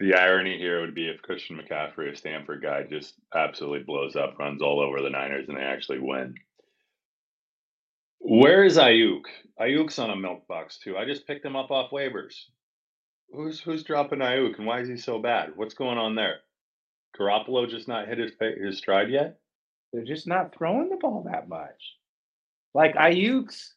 The 0.00 0.14
irony 0.14 0.58
here 0.58 0.80
would 0.80 0.94
be 0.94 1.08
if 1.08 1.22
Christian 1.22 1.58
McCaffrey, 1.58 2.12
a 2.12 2.16
Stanford 2.16 2.62
guy, 2.62 2.84
just 2.84 3.14
absolutely 3.34 3.82
blows 3.82 4.14
up, 4.14 4.38
runs 4.38 4.62
all 4.62 4.80
over 4.80 5.02
the 5.02 5.10
Niners, 5.10 5.48
and 5.48 5.56
they 5.56 5.62
actually 5.62 5.98
win. 5.98 6.36
Where 8.20 8.64
is 8.64 8.76
Aiyuk? 8.76 9.22
Aiyuk's 9.60 9.98
on 9.98 10.10
a 10.10 10.16
milk 10.16 10.46
box 10.46 10.78
too. 10.78 10.96
I 10.96 11.04
just 11.04 11.26
picked 11.26 11.44
him 11.44 11.56
up 11.56 11.70
off 11.70 11.90
waivers. 11.90 12.34
Who's 13.32 13.60
who's 13.60 13.82
dropping 13.82 14.20
Aiyuk 14.20 14.58
and 14.58 14.66
why 14.66 14.80
is 14.80 14.88
he 14.88 14.96
so 14.96 15.18
bad? 15.18 15.52
What's 15.56 15.74
going 15.74 15.98
on 15.98 16.14
there? 16.14 16.40
Garoppolo 17.18 17.68
just 17.68 17.88
not 17.88 18.08
hit 18.08 18.18
his 18.18 18.32
his 18.60 18.78
stride 18.78 19.10
yet. 19.10 19.40
They're 19.92 20.04
just 20.04 20.26
not 20.26 20.54
throwing 20.54 20.90
the 20.90 20.96
ball 20.96 21.24
that 21.30 21.48
much. 21.48 21.96
Like 22.74 22.94
Aiyuk's 22.94 23.74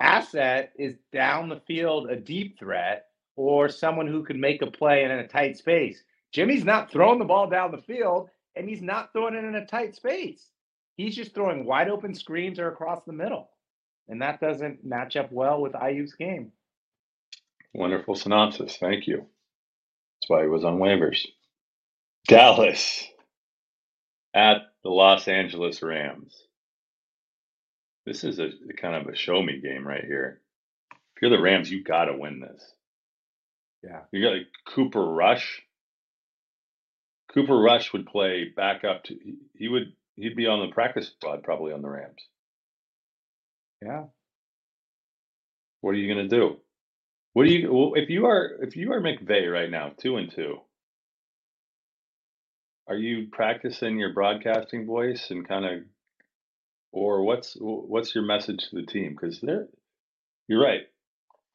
asset 0.00 0.72
is 0.78 0.94
down 1.12 1.48
the 1.48 1.60
field 1.66 2.10
a 2.10 2.16
deep 2.16 2.58
threat 2.58 3.07
or 3.38 3.68
someone 3.68 4.08
who 4.08 4.24
can 4.24 4.40
make 4.40 4.62
a 4.62 4.70
play 4.70 5.04
in 5.04 5.12
a 5.12 5.28
tight 5.28 5.56
space. 5.56 6.02
Jimmy's 6.32 6.64
not 6.64 6.90
throwing 6.90 7.20
the 7.20 7.24
ball 7.24 7.48
down 7.48 7.70
the 7.70 7.78
field 7.78 8.28
and 8.56 8.68
he's 8.68 8.82
not 8.82 9.12
throwing 9.12 9.36
it 9.36 9.44
in 9.44 9.54
a 9.54 9.64
tight 9.64 9.94
space. 9.94 10.50
He's 10.96 11.14
just 11.14 11.34
throwing 11.34 11.64
wide 11.64 11.88
open 11.88 12.14
screens 12.14 12.58
or 12.58 12.68
across 12.68 13.04
the 13.06 13.12
middle. 13.12 13.50
And 14.08 14.20
that 14.22 14.40
doesn't 14.40 14.84
match 14.84 15.14
up 15.16 15.30
well 15.30 15.60
with 15.60 15.74
Aiyuk's 15.74 16.14
game. 16.14 16.50
Wonderful 17.72 18.16
synopsis. 18.16 18.76
Thank 18.76 19.06
you. 19.06 19.18
That's 19.18 20.28
why 20.28 20.42
he 20.42 20.48
was 20.48 20.64
on 20.64 20.78
waivers. 20.78 21.24
Dallas 22.26 23.06
at 24.34 24.62
the 24.82 24.90
Los 24.90 25.28
Angeles 25.28 25.80
Rams. 25.80 26.34
This 28.04 28.24
is 28.24 28.40
a 28.40 28.50
kind 28.76 28.96
of 28.96 29.06
a 29.06 29.14
show 29.14 29.40
me 29.40 29.60
game 29.60 29.86
right 29.86 30.04
here. 30.04 30.40
If 30.90 31.22
you're 31.22 31.30
the 31.30 31.40
Rams, 31.40 31.70
you 31.70 31.84
got 31.84 32.06
to 32.06 32.16
win 32.16 32.40
this. 32.40 32.74
Yeah. 33.82 34.00
You 34.12 34.22
got 34.22 34.36
like 34.36 34.48
Cooper 34.74 35.04
Rush. 35.04 35.62
Cooper 37.32 37.58
Rush 37.58 37.92
would 37.92 38.06
play 38.06 38.46
back 38.54 38.84
up 38.84 39.04
to 39.04 39.16
he 39.54 39.68
would 39.68 39.92
he'd 40.16 40.36
be 40.36 40.46
on 40.46 40.66
the 40.66 40.72
practice 40.72 41.12
squad 41.16 41.42
probably 41.42 41.72
on 41.72 41.82
the 41.82 41.88
Rams. 41.88 42.22
Yeah. 43.82 44.04
What 45.80 45.90
are 45.90 45.98
you 45.98 46.12
going 46.12 46.28
to 46.28 46.36
do? 46.36 46.56
What 47.34 47.46
do 47.46 47.52
you 47.52 47.72
well, 47.72 47.92
if 47.94 48.10
you 48.10 48.26
are 48.26 48.58
if 48.62 48.76
you 48.76 48.92
are 48.92 49.00
McVay 49.00 49.52
right 49.52 49.70
now, 49.70 49.92
2 49.98 50.16
and 50.16 50.32
2. 50.34 50.58
Are 52.88 52.96
you 52.96 53.28
practicing 53.30 53.98
your 53.98 54.14
broadcasting 54.14 54.86
voice 54.86 55.30
and 55.30 55.46
kind 55.46 55.64
of 55.64 55.82
or 56.90 57.22
what's 57.22 57.56
what's 57.60 58.14
your 58.14 58.24
message 58.24 58.68
to 58.68 58.76
the 58.76 58.86
team 58.86 59.14
cuz 59.14 59.40
they're 59.40 59.68
you're 60.48 60.62
right. 60.62 60.88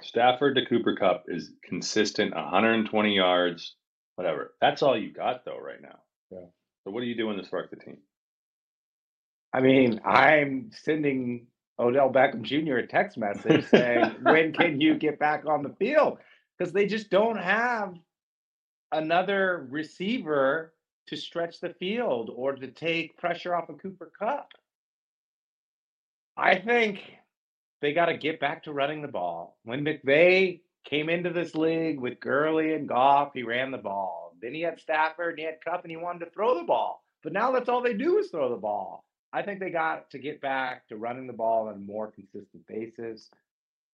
Stafford 0.03 0.55
to 0.55 0.65
Cooper 0.65 0.95
Kupp 0.95 1.25
is 1.27 1.51
consistent 1.63 2.35
120 2.35 3.15
yards, 3.15 3.75
whatever. 4.15 4.53
That's 4.61 4.81
all 4.81 4.97
you 4.97 5.11
got 5.11 5.45
though 5.45 5.57
right 5.57 5.81
now. 5.81 5.99
Yeah. 6.31 6.45
So 6.83 6.91
what 6.91 7.01
are 7.01 7.07
you 7.07 7.15
doing 7.15 7.37
to 7.37 7.45
spark 7.45 7.69
the 7.69 7.77
team? 7.77 7.97
I 9.53 9.61
mean, 9.61 10.01
I'm 10.03 10.71
sending 10.73 11.47
Odell 11.79 12.11
Beckham 12.11 12.41
Jr. 12.41 12.77
a 12.77 12.87
text 12.87 13.17
message 13.17 13.65
saying, 13.69 14.15
"When 14.23 14.51
can 14.51 14.81
you 14.81 14.95
get 14.97 15.19
back 15.19 15.45
on 15.45 15.63
the 15.63 15.75
field?" 15.79 16.17
Because 16.57 16.73
they 16.73 16.85
just 16.85 17.09
don't 17.09 17.37
have 17.37 17.95
another 18.91 19.67
receiver 19.69 20.73
to 21.07 21.15
stretch 21.15 21.59
the 21.59 21.73
field 21.79 22.31
or 22.35 22.53
to 22.53 22.67
take 22.67 23.17
pressure 23.17 23.55
off 23.55 23.69
of 23.69 23.81
Cooper 23.81 24.11
Kupp. 24.17 24.49
I 26.37 26.59
think 26.59 27.01
they 27.83 27.91
got 27.91 28.05
to 28.05 28.17
get 28.17 28.39
back 28.39 28.63
to 28.63 28.71
running 28.71 29.01
the 29.01 29.09
ball. 29.09 29.57
When 29.63 29.83
McVay 29.83 30.61
came 30.85 31.09
into 31.09 31.31
this 31.31 31.53
league 31.53 31.99
with 31.99 32.21
Gurley 32.21 32.75
and 32.75 32.87
Goff, 32.87 33.31
he 33.33 33.43
ran 33.43 33.71
the 33.71 33.77
ball. 33.77 34.33
Then 34.41 34.53
he 34.53 34.61
had 34.61 34.79
Stafford 34.79 35.31
and 35.31 35.39
he 35.39 35.45
had 35.45 35.63
Kupp 35.63 35.83
and 35.83 35.91
he 35.91 35.97
wanted 35.97 36.23
to 36.23 36.31
throw 36.31 36.57
the 36.57 36.63
ball. 36.63 37.03
But 37.23 37.33
now 37.33 37.51
that's 37.51 37.67
all 37.67 37.81
they 37.81 37.93
do 37.93 38.19
is 38.19 38.29
throw 38.29 38.49
the 38.49 38.55
ball. 38.55 39.03
I 39.33 39.41
think 39.41 39.59
they 39.59 39.69
got 39.69 40.09
to 40.11 40.17
get 40.17 40.39
back 40.39 40.87
to 40.87 40.95
running 40.95 41.27
the 41.27 41.33
ball 41.33 41.67
on 41.67 41.75
a 41.75 41.77
more 41.77 42.09
consistent 42.09 42.65
basis. 42.67 43.29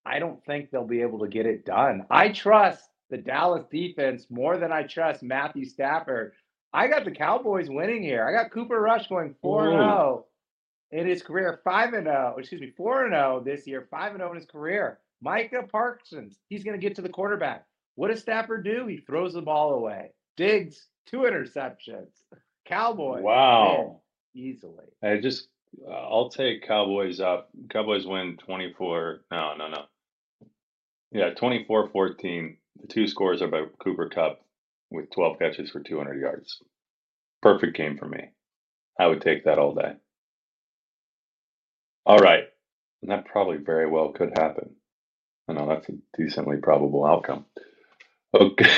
I 0.06 0.20
don't 0.20 0.44
think 0.46 0.70
they'll 0.70 0.86
be 0.86 1.02
able 1.02 1.20
to 1.20 1.28
get 1.28 1.48
it 1.48 1.66
done. 1.66 2.06
I 2.12 2.30
trust 2.30 2.84
the 3.10 3.18
Dallas 3.18 3.66
defense 3.72 4.28
more 4.30 4.58
than 4.58 4.72
I 4.72 4.84
trust 4.84 5.24
Matthew 5.24 5.66
Stafford. 5.66 6.34
I 6.72 6.88
got 6.88 7.06
the 7.06 7.12
Cowboys 7.12 7.70
winning 7.70 8.04
here. 8.04 8.28
I 8.28 8.32
got 8.32 8.52
Cooper 8.52 8.80
Rush 8.80 9.08
going 9.08 9.34
4 9.42 9.72
0 9.72 10.26
in 10.92 11.08
his 11.08 11.22
career, 11.22 11.62
5 11.64 11.94
and 11.94 12.06
0, 12.06 12.36
excuse 12.38 12.62
me, 12.62 12.72
4 12.76 13.06
and 13.06 13.14
0 13.14 13.44
this 13.46 13.68
year, 13.68 13.88
5 13.90 14.12
and 14.12 14.20
0 14.20 14.32
in 14.32 14.38
his 14.38 14.46
career. 14.46 15.00
Micah 15.22 15.64
Parsons, 15.70 16.40
he's 16.50 16.64
going 16.64 16.80
to 16.80 16.82
get 16.82 16.96
to 16.96 17.02
the 17.02 17.10
quarterback. 17.10 17.66
What 17.96 18.10
does 18.10 18.22
Stafford 18.22 18.64
do? 18.64 18.88
He 18.88 18.98
throws 18.98 19.34
the 19.34 19.42
ball 19.42 19.74
away. 19.74 20.12
Diggs, 20.38 20.88
two 21.06 21.20
interceptions. 21.20 22.12
Cowboys. 22.66 23.24
Wow. 23.24 24.02
easily. 24.34 24.86
I 25.04 25.18
just, 25.18 25.48
uh, 25.86 25.92
I'll 25.92 26.30
take 26.30 26.66
Cowboys 26.66 27.20
up. 27.20 27.50
Cowboys 27.70 28.06
win 28.06 28.38
24. 28.38 29.22
No, 29.32 29.56
no, 29.58 29.68
no. 29.68 29.84
Yeah, 31.12 31.32
24 31.32 31.90
14. 31.90 32.58
The 32.82 32.88
two 32.88 33.08
scores 33.08 33.42
are 33.42 33.48
by 33.48 33.66
Cooper 33.84 34.08
Kupp 34.08 34.42
with 34.90 35.12
12 35.12 35.40
catches 35.40 35.70
for 35.70 35.82
200 35.82 36.22
yards. 36.22 36.62
Perfect 37.42 37.76
game 37.76 37.98
for 37.98 38.08
me. 38.08 38.30
I 39.00 39.08
would 39.08 39.22
take 39.22 39.46
that 39.46 39.60
all 39.60 39.74
day. 39.74 39.94
All 42.06 42.18
right. 42.20 42.46
And 43.02 43.12
that 43.12 43.26
probably 43.26 43.58
very 43.58 43.88
well 43.90 44.10
could 44.12 44.32
happen. 44.38 44.72
I 45.48 45.54
know 45.54 45.68
that's 45.68 45.90
a 45.90 45.94
decently 46.18 46.58
probable 46.58 47.06
outcome. 47.06 47.46
Okay. 48.34 48.76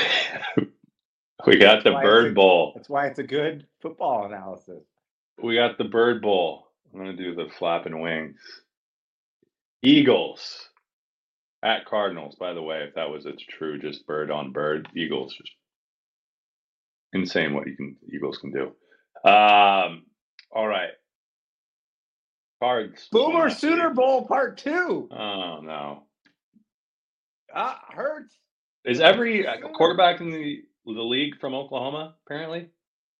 we 1.46 1.58
got 1.58 1.84
the 1.84 1.90
That's 1.90 2.02
it's 2.02 2.02
Bird 2.02 2.32
a- 2.32 2.34
Bowl. 2.34 2.72
That's 2.74 2.88
why 2.88 3.06
it's 3.08 3.18
a 3.18 3.24
good 3.24 3.66
football 3.80 4.26
analysis. 4.26 4.84
We 5.42 5.56
got 5.56 5.78
the 5.78 5.84
Bird 5.84 6.22
Bowl. 6.22 6.68
I'm 6.92 7.00
going 7.04 7.16
to 7.16 7.22
do 7.22 7.34
the 7.34 7.48
flapping 7.58 8.00
wings. 8.00 8.38
Eagles 9.82 10.68
at 11.62 11.86
Cardinals, 11.86 12.36
by 12.36 12.52
the 12.52 12.62
way, 12.62 12.84
if 12.88 12.94
that 12.94 13.10
was 13.10 13.26
it's 13.26 13.42
true 13.44 13.78
just 13.78 14.06
bird 14.06 14.30
on 14.30 14.52
bird, 14.52 14.88
Eagles 14.96 15.34
just 15.36 15.52
insane 17.12 17.54
what 17.54 17.66
you 17.66 17.76
can 17.76 17.96
Eagles 18.12 18.38
can 18.38 18.52
do. 18.52 18.72
Um 19.28 20.04
all 20.50 20.66
right. 20.66 20.90
Cards. 22.62 23.08
Boomer 23.10 23.50
Sooner. 23.50 23.90
Bowl 23.90 24.24
Part 24.24 24.56
Two. 24.56 25.08
Oh 25.10 25.60
no. 25.62 26.04
Ah, 27.52 27.80
hurts. 27.90 28.36
Is 28.84 29.00
every 29.00 29.44
uh, 29.46 29.56
quarterback 29.74 30.20
in 30.20 30.30
the 30.30 30.62
the 30.86 30.92
league 31.02 31.40
from 31.40 31.54
Oklahoma 31.54 32.14
apparently? 32.24 32.68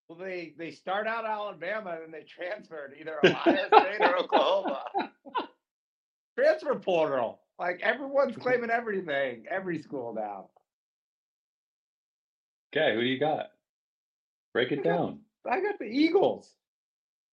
Well, 0.09 0.17
they 0.17 0.55
they 0.57 0.71
start 0.71 1.09
out 1.09 1.25
Alabama 1.25 1.91
and 1.91 2.03
then 2.05 2.11
they 2.13 2.25
transfer 2.25 2.87
to 2.89 3.01
either 3.01 3.19
Ohio 3.25 3.67
State 3.67 4.01
or 4.01 4.19
Oklahoma. 4.19 4.85
Transfer 6.39 6.77
portal. 6.77 7.41
Like 7.59 7.81
everyone's 7.83 8.37
claiming 8.41 8.71
everything. 8.71 9.45
Every 9.51 9.83
school 9.83 10.15
now. 10.15 10.51
Okay, 12.75 12.95
who 12.95 13.01
do 13.01 13.07
you 13.07 13.19
got? 13.19 13.47
Break 14.55 14.71
it 14.71 14.79
I 14.81 14.83
got- 14.83 14.97
down. 14.97 15.19
I 15.51 15.61
got 15.61 15.79
the 15.81 15.87
Eagles. 15.87 16.49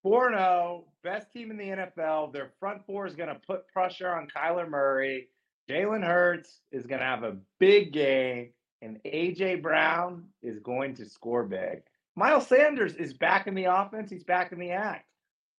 4 0.02 0.32
0, 0.32 0.86
best 1.04 1.32
team 1.32 1.52
in 1.52 1.58
the 1.58 1.70
NFL. 1.70 2.34
Their 2.34 2.52
front 2.60 2.86
four 2.86 3.06
is 3.06 3.16
going 3.16 3.30
to 3.30 3.40
put 3.48 3.68
pressure 3.68 4.10
on 4.10 4.28
Kyler 4.28 4.70
Murray. 4.70 5.28
Jalen 5.70 6.06
Hurts 6.06 6.62
is 6.72 6.88
going 6.88 7.00
to 7.00 7.06
have 7.06 7.24
a 7.24 7.38
big 7.60 7.94
game, 7.94 8.50
and 8.82 9.00
A.J. 9.06 9.56
Brown 9.58 10.26
is 10.42 10.60
going 10.60 10.96
to 10.96 11.06
score 11.06 11.44
big. 11.44 11.84
Miles 12.16 12.48
Sanders 12.48 12.96
is 12.96 13.14
back 13.14 13.48
in 13.48 13.54
the 13.54 13.66
offense. 13.66 14.10
He's 14.10 14.24
back 14.24 14.52
in 14.52 14.60
the 14.60 14.72
act. 14.72 15.06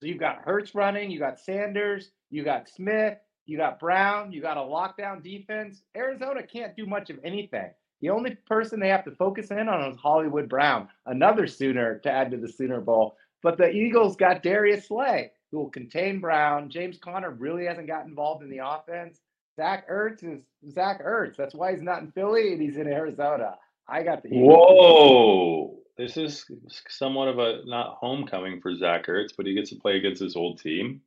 So 0.00 0.06
you've 0.06 0.18
got 0.18 0.38
Hurts 0.44 0.74
running, 0.74 1.10
you 1.10 1.18
got 1.18 1.38
Sanders, 1.38 2.10
you 2.30 2.42
got 2.42 2.68
Smith, 2.68 3.18
you 3.46 3.56
got 3.56 3.78
Brown, 3.78 4.32
you 4.32 4.40
got 4.40 4.56
a 4.56 4.60
lockdown 4.60 5.22
defense. 5.22 5.82
Arizona 5.96 6.42
can't 6.42 6.76
do 6.76 6.86
much 6.86 7.10
of 7.10 7.18
anything. 7.22 7.70
The 8.00 8.10
only 8.10 8.36
person 8.46 8.80
they 8.80 8.88
have 8.88 9.04
to 9.04 9.10
focus 9.10 9.50
in 9.50 9.68
on 9.68 9.90
is 9.92 9.98
Hollywood 9.98 10.48
Brown, 10.48 10.88
another 11.06 11.46
Sooner 11.46 11.98
to 11.98 12.10
add 12.10 12.30
to 12.30 12.38
the 12.38 12.48
Sooner 12.48 12.80
Bowl. 12.80 13.16
But 13.42 13.56
the 13.56 13.70
Eagles 13.70 14.16
got 14.16 14.42
Darius 14.42 14.88
Slay, 14.88 15.30
who 15.50 15.58
will 15.58 15.70
contain 15.70 16.20
Brown. 16.20 16.68
James 16.70 16.98
Conner 16.98 17.30
really 17.30 17.66
hasn't 17.66 17.86
got 17.86 18.06
involved 18.06 18.42
in 18.42 18.50
the 18.50 18.64
offense. 18.64 19.20
Zach 19.56 19.88
Ertz 19.88 20.22
is 20.22 20.42
Zach 20.72 21.02
Ertz. 21.04 21.36
That's 21.36 21.54
why 21.54 21.72
he's 21.72 21.82
not 21.82 22.02
in 22.02 22.12
Philly 22.12 22.52
and 22.52 22.62
he's 22.62 22.76
in 22.76 22.86
Arizona. 22.86 23.56
I 23.88 24.02
got 24.02 24.22
the 24.22 24.28
Eagles. 24.28 24.48
Whoa. 24.48 25.76
This 25.96 26.16
is 26.16 26.46
somewhat 26.88 27.28
of 27.28 27.38
a 27.38 27.62
not 27.66 27.96
homecoming 28.00 28.60
for 28.60 28.74
Zach 28.74 29.06
Ertz, 29.06 29.32
but 29.36 29.46
he 29.46 29.54
gets 29.54 29.70
to 29.70 29.76
play 29.76 29.96
against 29.96 30.22
his 30.22 30.36
old 30.36 30.60
team. 30.60 31.02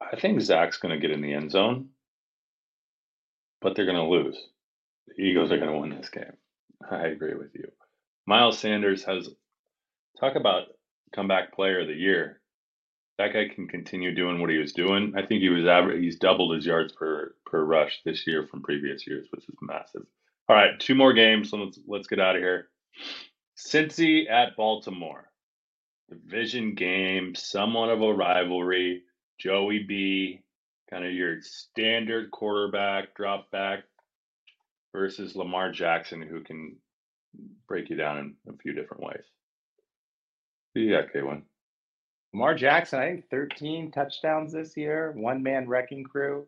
I 0.00 0.18
think 0.18 0.40
Zach's 0.40 0.78
going 0.78 0.94
to 0.94 1.00
get 1.00 1.10
in 1.14 1.22
the 1.22 1.34
end 1.34 1.50
zone, 1.50 1.88
but 3.60 3.74
they're 3.74 3.86
going 3.86 3.96
to 3.96 4.04
lose. 4.04 4.38
The 5.08 5.22
Eagles 5.22 5.52
are 5.52 5.58
going 5.58 5.72
to 5.72 5.78
win 5.78 5.90
this 5.90 6.08
game. 6.08 6.32
I 6.90 7.06
agree 7.08 7.34
with 7.34 7.54
you. 7.54 7.70
Miles 8.26 8.58
Sanders 8.58 9.04
has 9.04 9.28
talk 10.18 10.36
about 10.36 10.68
comeback 11.14 11.54
player 11.54 11.80
of 11.80 11.88
the 11.88 11.94
year. 11.94 12.40
That 13.18 13.32
guy 13.32 13.48
can 13.54 13.66
continue 13.66 14.14
doing 14.14 14.40
what 14.40 14.50
he 14.50 14.58
was 14.58 14.72
doing. 14.72 15.14
I 15.16 15.24
think 15.24 15.40
he 15.40 15.48
was 15.48 15.66
average. 15.66 16.02
He's 16.02 16.18
doubled 16.18 16.54
his 16.54 16.66
yards 16.66 16.92
per 16.92 17.34
per 17.46 17.64
rush 17.64 18.02
this 18.04 18.26
year 18.26 18.46
from 18.46 18.62
previous 18.62 19.06
years, 19.06 19.26
which 19.30 19.48
is 19.48 19.54
massive. 19.62 20.04
All 20.48 20.56
right, 20.56 20.78
two 20.78 20.94
more 20.94 21.12
games. 21.12 21.52
Let's 21.52 21.78
let's 21.86 22.08
get 22.08 22.20
out 22.20 22.36
of 22.36 22.42
here. 22.42 22.68
Cincy 23.56 24.30
at 24.30 24.54
Baltimore, 24.54 25.30
division 26.10 26.74
game, 26.74 27.34
somewhat 27.34 27.88
of 27.88 28.02
a 28.02 28.12
rivalry. 28.12 29.02
Joey 29.38 29.80
B, 29.80 30.42
kind 30.90 31.04
of 31.04 31.12
your 31.12 31.40
standard 31.42 32.30
quarterback, 32.30 33.14
drop 33.14 33.50
back, 33.50 33.84
versus 34.92 35.36
Lamar 35.36 35.72
Jackson, 35.72 36.22
who 36.22 36.42
can 36.42 36.76
break 37.68 37.90
you 37.90 37.96
down 37.96 38.18
in 38.46 38.52
a 38.52 38.56
few 38.56 38.72
different 38.72 39.02
ways. 39.02 39.24
Got, 40.76 41.12
K 41.12 41.22
Win? 41.22 41.42
Lamar 42.34 42.54
Jackson, 42.54 42.98
I 42.98 43.10
think 43.12 43.30
13 43.30 43.90
touchdowns 43.92 44.52
this 44.52 44.76
year, 44.76 45.12
one 45.16 45.42
man 45.42 45.66
wrecking 45.66 46.04
crew. 46.04 46.46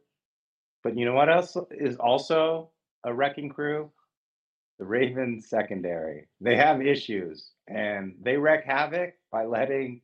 But 0.85 0.99
you 0.99 1.07
know 1.07 1.15
what 1.15 1.31
else 1.31 1.57
is 1.71 1.97
also 1.97 2.71
a 3.05 3.15
wrecking 3.15 3.49
crew? 3.49 3.91
The 4.79 4.85
Ravens 4.85 5.49
secondary. 5.49 6.29
They 6.41 6.57
have 6.57 6.83
issues 6.83 7.51
and 7.67 8.15
they 8.23 8.37
wreak 8.37 8.65
havoc 8.65 9.15
by 9.33 9.47
letting 9.47 10.03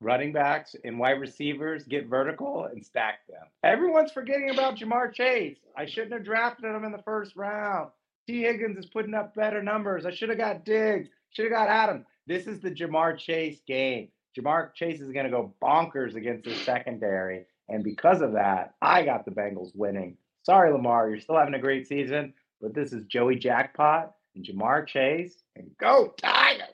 running 0.00 0.32
backs 0.32 0.76
and 0.84 0.98
wide 0.98 1.20
receivers 1.20 1.84
get 1.84 2.06
vertical 2.06 2.64
and 2.64 2.84
stack 2.84 3.26
them. 3.26 3.48
Everyone's 3.64 4.12
forgetting 4.12 4.50
about 4.50 4.76
Ja'Marr 4.76 5.12
Chase. 5.12 5.58
I 5.76 5.86
shouldn't 5.86 6.12
have 6.12 6.24
drafted 6.24 6.66
him 6.66 6.84
in 6.84 6.92
the 6.92 7.02
first 7.02 7.34
round. 7.34 7.90
Tee 8.26 8.42
Higgins 8.42 8.76
is 8.76 8.86
putting 8.86 9.14
up 9.14 9.34
better 9.34 9.62
numbers. 9.62 10.04
I 10.04 10.12
should 10.12 10.28
have 10.28 10.38
got 10.38 10.64
Diggs. 10.64 11.08
Should 11.30 11.46
have 11.46 11.54
got 11.54 11.68
Adam. 11.68 12.04
This 12.28 12.46
is 12.46 12.60
the 12.60 12.70
Ja'Marr 12.70 13.16
Chase 13.16 13.58
game. 13.66 14.08
Ja'Marr 14.38 14.74
Chase 14.74 15.00
is 15.00 15.12
going 15.12 15.24
to 15.24 15.30
go 15.30 15.54
bonkers 15.62 16.14
against 16.14 16.44
the 16.44 16.54
secondary. 16.56 17.46
And 17.70 17.82
because 17.82 18.20
of 18.20 18.34
that, 18.34 18.74
I 18.82 19.02
got 19.02 19.24
the 19.24 19.30
Bengals 19.30 19.74
winning. 19.74 20.18
Sorry, 20.42 20.70
Lamar, 20.70 21.08
you're 21.08 21.20
still 21.20 21.38
having 21.38 21.54
a 21.54 21.58
great 21.58 21.88
season, 21.88 22.34
but 22.60 22.74
this 22.74 22.92
is 22.92 23.06
Joey 23.06 23.36
Jackpot 23.36 24.12
and 24.36 24.44
Ja'Marr 24.44 24.86
Chase. 24.86 25.42
And 25.56 25.70
go 25.80 26.12
Tigers! 26.18 26.68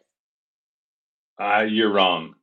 Uh, 1.40 1.64
you're 1.68 1.92
wrong. 1.92 2.34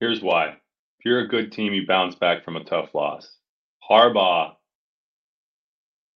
Here's 0.00 0.20
why. 0.20 0.48
If 0.48 1.06
you're 1.06 1.20
a 1.20 1.28
good 1.28 1.52
team, 1.52 1.72
you 1.72 1.86
bounce 1.86 2.16
back 2.16 2.44
from 2.44 2.56
a 2.56 2.64
tough 2.64 2.94
loss. 2.94 3.34
Harbaugh, 3.90 4.52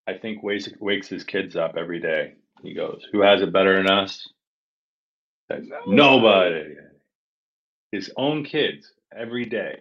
I 0.07 0.19
think, 0.19 0.43
wakes, 0.43 0.69
wakes 0.81 1.09
his 1.09 1.25
kids 1.25 1.57
up 1.57 1.77
every 1.79 1.99
day. 1.99 2.35
He 2.63 2.75
goes, 2.75 3.07
Who 3.11 3.23
has 3.23 3.41
it 3.41 3.55
better 3.55 3.77
than 3.77 3.91
us? 3.91 4.29
Nobody. 5.51 5.69
Nobody. 5.87 6.75
His 7.93 8.13
own 8.17 8.45
kids 8.45 8.93
every 9.17 9.47
day. 9.47 9.81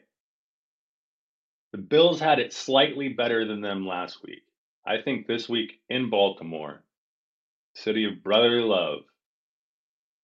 The 1.71 1.77
Bills 1.77 2.19
had 2.19 2.39
it 2.39 2.53
slightly 2.53 3.09
better 3.09 3.45
than 3.45 3.61
them 3.61 3.85
last 3.85 4.23
week. 4.23 4.41
I 4.85 5.01
think 5.01 5.27
this 5.27 5.47
week 5.47 5.79
in 5.89 6.09
Baltimore, 6.09 6.81
city 7.75 8.05
of 8.05 8.23
brotherly 8.23 8.63
love, 8.63 9.01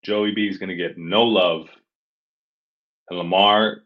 Joey 0.03 0.33
B 0.33 0.47
is 0.47 0.57
going 0.57 0.69
to 0.69 0.75
get 0.75 0.97
no 0.97 1.23
love. 1.23 1.67
And 3.09 3.19
Lamar, 3.19 3.83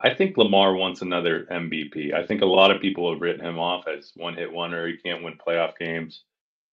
I 0.00 0.14
think 0.14 0.36
Lamar 0.36 0.74
wants 0.74 1.00
another 1.00 1.46
MVP. 1.50 2.12
I 2.12 2.26
think 2.26 2.42
a 2.42 2.46
lot 2.46 2.70
of 2.70 2.82
people 2.82 3.10
have 3.10 3.22
written 3.22 3.44
him 3.44 3.58
off 3.58 3.86
as 3.88 4.12
one 4.14 4.34
hit 4.34 4.52
wonder. 4.52 4.86
He 4.86 4.98
can't 4.98 5.22
win 5.22 5.38
playoff 5.38 5.78
games. 5.78 6.22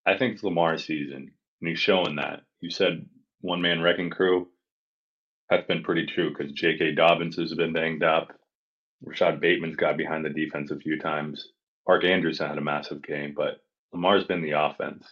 I 0.06 0.18
think 0.18 0.34
it's 0.34 0.44
Lamar's 0.44 0.84
season, 0.84 1.32
and 1.62 1.70
he's 1.70 1.80
showing 1.80 2.18
that. 2.18 2.42
You 2.60 2.70
said 2.70 3.06
one 3.44 3.62
man 3.62 3.82
wrecking 3.82 4.10
crew. 4.10 4.48
That's 5.50 5.68
been 5.68 5.84
pretty 5.84 6.08
true 6.08 6.30
because 6.30 6.54
J.K. 6.54 6.96
Dobbins 6.96 7.36
has 7.36 7.54
been 7.54 7.74
banged 7.74 8.02
up. 8.02 8.34
Rashod 9.04 9.42
Bateman's 9.42 9.76
got 9.76 9.98
behind 9.98 10.24
the 10.26 10.30
defense 10.30 10.72
a 10.72 10.78
few 10.78 10.98
times. 10.98 11.50
Mark 11.88 12.06
Andrews 12.06 12.40
had 12.40 12.58
a 12.58 12.62
massive 12.62 13.04
game, 13.04 13.34
but 13.36 13.62
Lamar's 13.92 14.24
been 14.24 14.42
the 14.42 14.52
offense. 14.52 15.06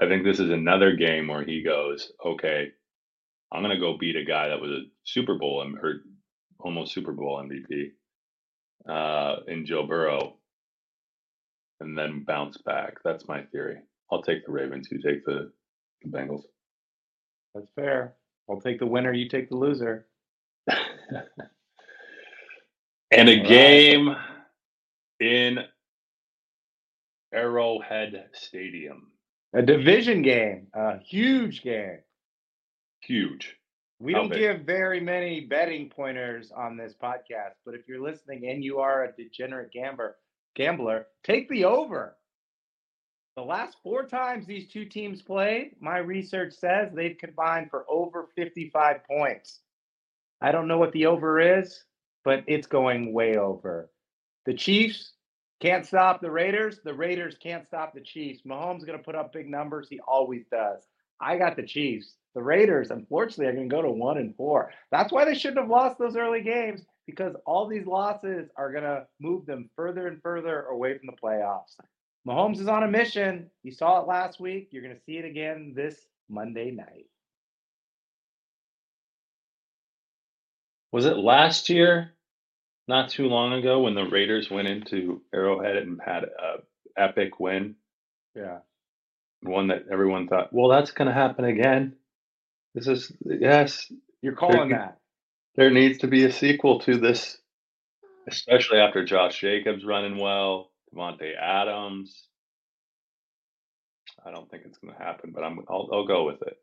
I 0.00 0.06
think 0.06 0.24
this 0.24 0.38
is 0.38 0.50
another 0.50 0.94
game 0.94 1.26
where 1.26 1.44
he 1.44 1.62
goes, 1.62 2.12
okay, 2.24 2.68
I'm 3.52 3.62
going 3.62 3.74
to 3.74 3.80
go 3.80 3.98
beat 3.98 4.16
a 4.16 4.24
guy 4.24 4.48
that 4.48 4.60
was 4.60 4.70
a 4.70 4.82
Super 5.04 5.36
Bowl 5.36 5.62
and 5.62 5.76
or 5.76 6.02
almost 6.60 6.94
Super 6.94 7.12
Bowl 7.12 7.42
MVP 7.42 7.90
uh, 8.88 9.40
in 9.48 9.66
Joe 9.66 9.86
Burrow 9.86 10.36
and 11.80 11.98
then 11.98 12.24
bounce 12.24 12.58
back. 12.58 12.98
That's 13.04 13.26
my 13.26 13.42
theory. 13.42 13.78
I'll 14.12 14.22
take 14.22 14.46
the 14.46 14.52
Ravens. 14.52 14.88
You 14.90 15.00
take 15.02 15.24
the, 15.24 15.50
the 16.02 16.10
Bengals. 16.10 16.42
That's 17.56 17.70
fair. 17.74 18.14
I'll 18.50 18.60
take 18.60 18.78
the 18.78 18.86
winner. 18.86 19.12
You 19.14 19.28
take 19.28 19.48
the 19.48 19.56
loser. 19.56 20.06
and 23.10 23.28
a 23.28 23.40
game 23.40 24.14
in 25.20 25.60
Arrowhead 27.32 28.26
Stadium. 28.34 29.10
A 29.54 29.62
division 29.62 30.20
game, 30.20 30.66
a 30.74 30.98
huge 30.98 31.62
game. 31.62 31.98
Huge. 33.00 33.56
We 33.98 34.12
How 34.12 34.20
don't 34.20 34.28
big? 34.28 34.38
give 34.38 34.60
very 34.66 35.00
many 35.00 35.40
betting 35.40 35.88
pointers 35.88 36.52
on 36.54 36.76
this 36.76 36.92
podcast, 37.02 37.54
but 37.64 37.74
if 37.74 37.88
you're 37.88 38.02
listening 38.02 38.48
and 38.48 38.62
you 38.62 38.80
are 38.80 39.04
a 39.04 39.12
degenerate 39.16 39.72
gambler, 39.72 40.16
gambler, 40.54 41.06
take 41.24 41.48
the 41.48 41.64
over. 41.64 42.16
The 43.36 43.42
last 43.42 43.76
four 43.82 44.06
times 44.06 44.46
these 44.46 44.66
two 44.66 44.86
teams 44.86 45.20
played, 45.20 45.76
my 45.78 45.98
research 45.98 46.54
says 46.54 46.90
they've 46.94 47.18
combined 47.18 47.68
for 47.70 47.84
over 47.86 48.28
55 48.34 49.04
points. 49.04 49.60
I 50.40 50.52
don't 50.52 50.68
know 50.68 50.78
what 50.78 50.92
the 50.92 51.04
over 51.04 51.38
is, 51.38 51.84
but 52.24 52.44
it's 52.46 52.66
going 52.66 53.12
way 53.12 53.36
over. 53.36 53.90
The 54.46 54.54
Chiefs 54.54 55.12
can't 55.60 55.84
stop 55.84 56.22
the 56.22 56.30
Raiders. 56.30 56.80
The 56.82 56.94
Raiders 56.94 57.36
can't 57.38 57.66
stop 57.66 57.92
the 57.92 58.00
Chiefs. 58.00 58.40
Mahomes 58.46 58.86
going 58.86 58.98
to 58.98 59.04
put 59.04 59.14
up 59.14 59.34
big 59.34 59.50
numbers. 59.50 59.88
He 59.90 60.00
always 60.00 60.46
does. 60.50 60.82
I 61.20 61.36
got 61.36 61.56
the 61.56 61.62
Chiefs. 61.62 62.14
The 62.34 62.42
Raiders, 62.42 62.90
unfortunately, 62.90 63.46
are 63.46 63.54
going 63.54 63.68
to 63.68 63.74
go 63.74 63.82
to 63.82 63.90
one 63.90 64.16
and 64.16 64.34
four. 64.34 64.72
That's 64.90 65.12
why 65.12 65.26
they 65.26 65.34
shouldn't 65.34 65.60
have 65.60 65.68
lost 65.68 65.98
those 65.98 66.16
early 66.16 66.40
games 66.40 66.86
because 67.06 67.34
all 67.44 67.68
these 67.68 67.86
losses 67.86 68.48
are 68.56 68.72
going 68.72 68.84
to 68.84 69.06
move 69.20 69.44
them 69.44 69.68
further 69.76 70.06
and 70.06 70.22
further 70.22 70.62
away 70.62 70.96
from 70.96 71.06
the 71.08 71.20
playoffs. 71.22 71.76
Mahomes 72.26 72.60
is 72.60 72.68
on 72.68 72.82
a 72.82 72.88
mission. 72.88 73.50
You 73.62 73.72
saw 73.72 74.00
it 74.00 74.08
last 74.08 74.40
week. 74.40 74.68
You're 74.70 74.82
going 74.82 74.94
to 74.94 75.02
see 75.04 75.18
it 75.18 75.24
again 75.24 75.74
this 75.76 75.96
Monday 76.28 76.70
night. 76.70 77.06
Was 80.92 81.04
it 81.04 81.16
last 81.16 81.68
year 81.68 82.16
not 82.88 83.10
too 83.10 83.26
long 83.26 83.52
ago 83.52 83.80
when 83.80 83.94
the 83.94 84.04
Raiders 84.04 84.50
went 84.50 84.68
into 84.68 85.22
Arrowhead 85.34 85.76
and 85.76 86.00
had 86.04 86.24
an 86.24 86.62
epic 86.96 87.40
win. 87.40 87.76
Yeah. 88.34 88.58
One 89.42 89.68
that 89.68 89.84
everyone 89.90 90.28
thought, 90.28 90.52
well, 90.52 90.68
that's 90.68 90.92
going 90.92 91.08
to 91.08 91.14
happen 91.14 91.44
again. 91.44 91.96
This 92.74 92.86
is 92.86 93.12
yes. 93.24 93.90
You're 94.22 94.34
calling 94.34 94.70
there, 94.70 94.78
that. 94.78 94.98
There 95.56 95.70
needs 95.70 95.98
to 95.98 96.06
be 96.06 96.24
a 96.24 96.32
sequel 96.32 96.80
to 96.80 96.98
this, 96.98 97.38
especially 98.28 98.78
after 98.78 99.04
Josh 99.04 99.40
Jacobs 99.40 99.84
running 99.84 100.18
well, 100.18 100.70
Davante 100.96 101.32
Adams. 101.40 102.28
I 104.24 104.30
don't 104.30 104.50
think 104.50 104.64
it's 104.66 104.78
going 104.78 104.94
to 104.94 105.02
happen, 105.02 105.32
but 105.34 105.44
I'm 105.44 105.60
I'll, 105.68 105.88
I'll 105.92 106.06
go 106.06 106.24
with 106.24 106.42
it. 106.42 106.56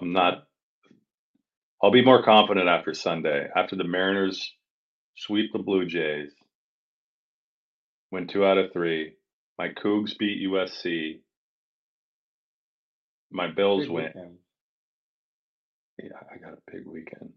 I'm 0.00 0.12
not. 0.12 0.46
I'll 1.82 1.90
be 1.90 2.04
more 2.04 2.22
confident 2.22 2.68
after 2.68 2.94
Sunday. 2.94 3.46
After 3.54 3.76
the 3.76 3.84
Mariners 3.84 4.52
sweep 5.16 5.52
the 5.52 5.58
Blue 5.58 5.86
Jays, 5.86 6.32
win 8.10 8.26
two 8.26 8.44
out 8.44 8.58
of 8.58 8.72
three. 8.72 9.14
My 9.58 9.68
Cougs 9.68 10.16
beat 10.18 10.48
USC. 10.48 11.20
My 13.30 13.48
Bills 13.50 13.88
win. 13.88 14.38
Yeah, 15.98 16.08
I 16.32 16.38
got 16.38 16.54
a 16.54 16.70
big 16.72 16.86
weekend. 16.86 17.32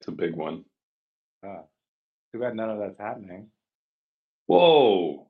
It's 0.00 0.08
a 0.08 0.12
big 0.12 0.34
one. 0.34 0.64
Ah, 1.44 1.62
too 2.32 2.40
bad 2.40 2.54
none 2.54 2.70
of 2.70 2.78
that's 2.78 2.98
happening. 2.98 3.48
Whoa. 4.50 5.28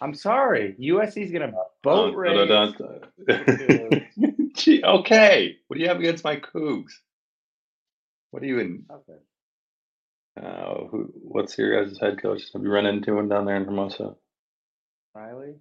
I'm 0.00 0.14
sorry. 0.14 0.76
USC's 0.80 1.32
going 1.32 1.50
to 1.50 1.52
boat 1.82 2.14
race. 2.14 2.74
Gee, 4.54 4.84
okay. 4.84 5.56
What 5.66 5.76
do 5.76 5.82
you 5.82 5.88
have 5.88 5.98
against 5.98 6.22
my 6.22 6.36
Cougs? 6.36 6.92
What 8.30 8.44
are 8.44 8.46
you 8.46 8.60
in? 8.60 8.84
Okay. 8.88 9.18
Uh, 10.40 10.84
who? 10.86 11.10
What's 11.22 11.58
your 11.58 11.84
guys' 11.84 11.98
head 12.00 12.22
coach? 12.22 12.42
Have 12.52 12.62
you 12.62 12.70
run 12.70 12.86
into 12.86 13.18
him 13.18 13.28
down 13.28 13.46
there 13.46 13.56
in 13.56 13.64
Hermosa? 13.64 14.14
Riley. 15.12 15.54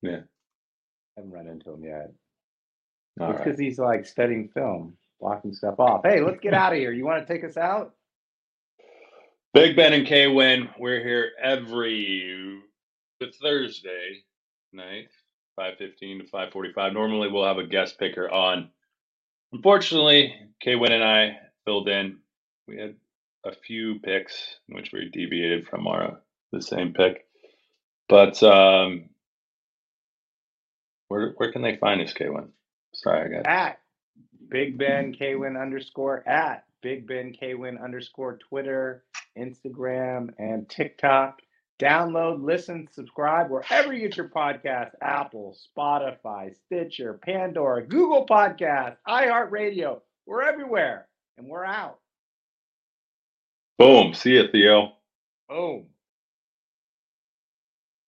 Yeah. 0.00 0.20
I 0.20 1.20
haven't 1.20 1.32
run 1.32 1.46
into 1.46 1.74
him 1.74 1.84
yet. 1.84 2.10
All 3.20 3.32
it's 3.32 3.38
because 3.38 3.58
right. 3.58 3.64
he's 3.66 3.78
like 3.78 4.06
studying 4.06 4.48
film, 4.48 4.96
blocking 5.20 5.52
stuff 5.52 5.78
off. 5.78 6.00
Hey, 6.04 6.22
let's 6.22 6.40
get 6.40 6.54
out 6.54 6.72
of 6.72 6.78
here. 6.78 6.90
You 6.90 7.04
want 7.04 7.26
to 7.26 7.30
take 7.30 7.44
us 7.44 7.58
out? 7.58 7.94
Big 9.54 9.76
Ben 9.76 9.92
and 9.92 10.06
K 10.06 10.28
win. 10.28 10.70
We're 10.78 11.04
here 11.04 11.32
every 11.42 12.62
Thursday 13.42 14.24
night, 14.72 15.08
five 15.56 15.74
fifteen 15.76 16.20
to 16.20 16.26
five 16.26 16.52
forty 16.54 16.72
five. 16.72 16.94
Normally 16.94 17.28
we'll 17.28 17.44
have 17.44 17.58
a 17.58 17.66
guest 17.66 17.98
picker 17.98 18.30
on. 18.30 18.70
Unfortunately, 19.52 20.34
K 20.62 20.74
Win 20.74 20.92
and 20.92 21.04
I 21.04 21.38
filled 21.66 21.88
in. 21.88 22.20
We 22.66 22.78
had 22.78 22.94
a 23.44 23.52
few 23.52 23.98
picks 23.98 24.56
in 24.70 24.76
which 24.76 24.90
we 24.90 25.10
deviated 25.12 25.68
from 25.68 25.86
our 25.86 26.20
the 26.50 26.62
same 26.62 26.94
pick. 26.94 27.26
But 28.08 28.42
um, 28.42 29.10
where 31.08 31.34
where 31.36 31.52
can 31.52 31.60
they 31.60 31.76
find 31.76 32.00
us, 32.00 32.14
Kwin? 32.14 32.48
Sorry, 32.94 33.26
I 33.26 33.28
got 33.28 33.46
at 33.46 33.80
Big 34.48 34.78
Ben 34.78 35.14
Kwin 35.14 35.58
underscore 35.58 36.26
at 36.26 36.64
Big 36.82 37.06
Ben 37.06 37.32
Kwin 37.32 37.78
underscore 37.78 38.38
Twitter, 38.38 39.04
Instagram, 39.38 40.30
and 40.38 40.68
TikTok. 40.68 41.40
Download, 41.80 42.44
listen, 42.44 42.88
subscribe 42.92 43.50
wherever 43.50 43.92
you 43.92 44.00
get 44.00 44.16
your 44.16 44.28
podcast 44.28 44.90
Apple, 45.00 45.56
Spotify, 45.76 46.54
Stitcher, 46.66 47.14
Pandora, 47.14 47.84
Google 47.84 48.26
Podcast, 48.26 48.96
iHeartRadio. 49.08 50.00
We're 50.26 50.42
everywhere 50.42 51.08
and 51.38 51.48
we're 51.48 51.64
out. 51.64 51.98
Boom. 53.78 54.14
See 54.14 54.34
you, 54.34 54.48
Theo. 54.52 54.92
Boom. 55.48 55.86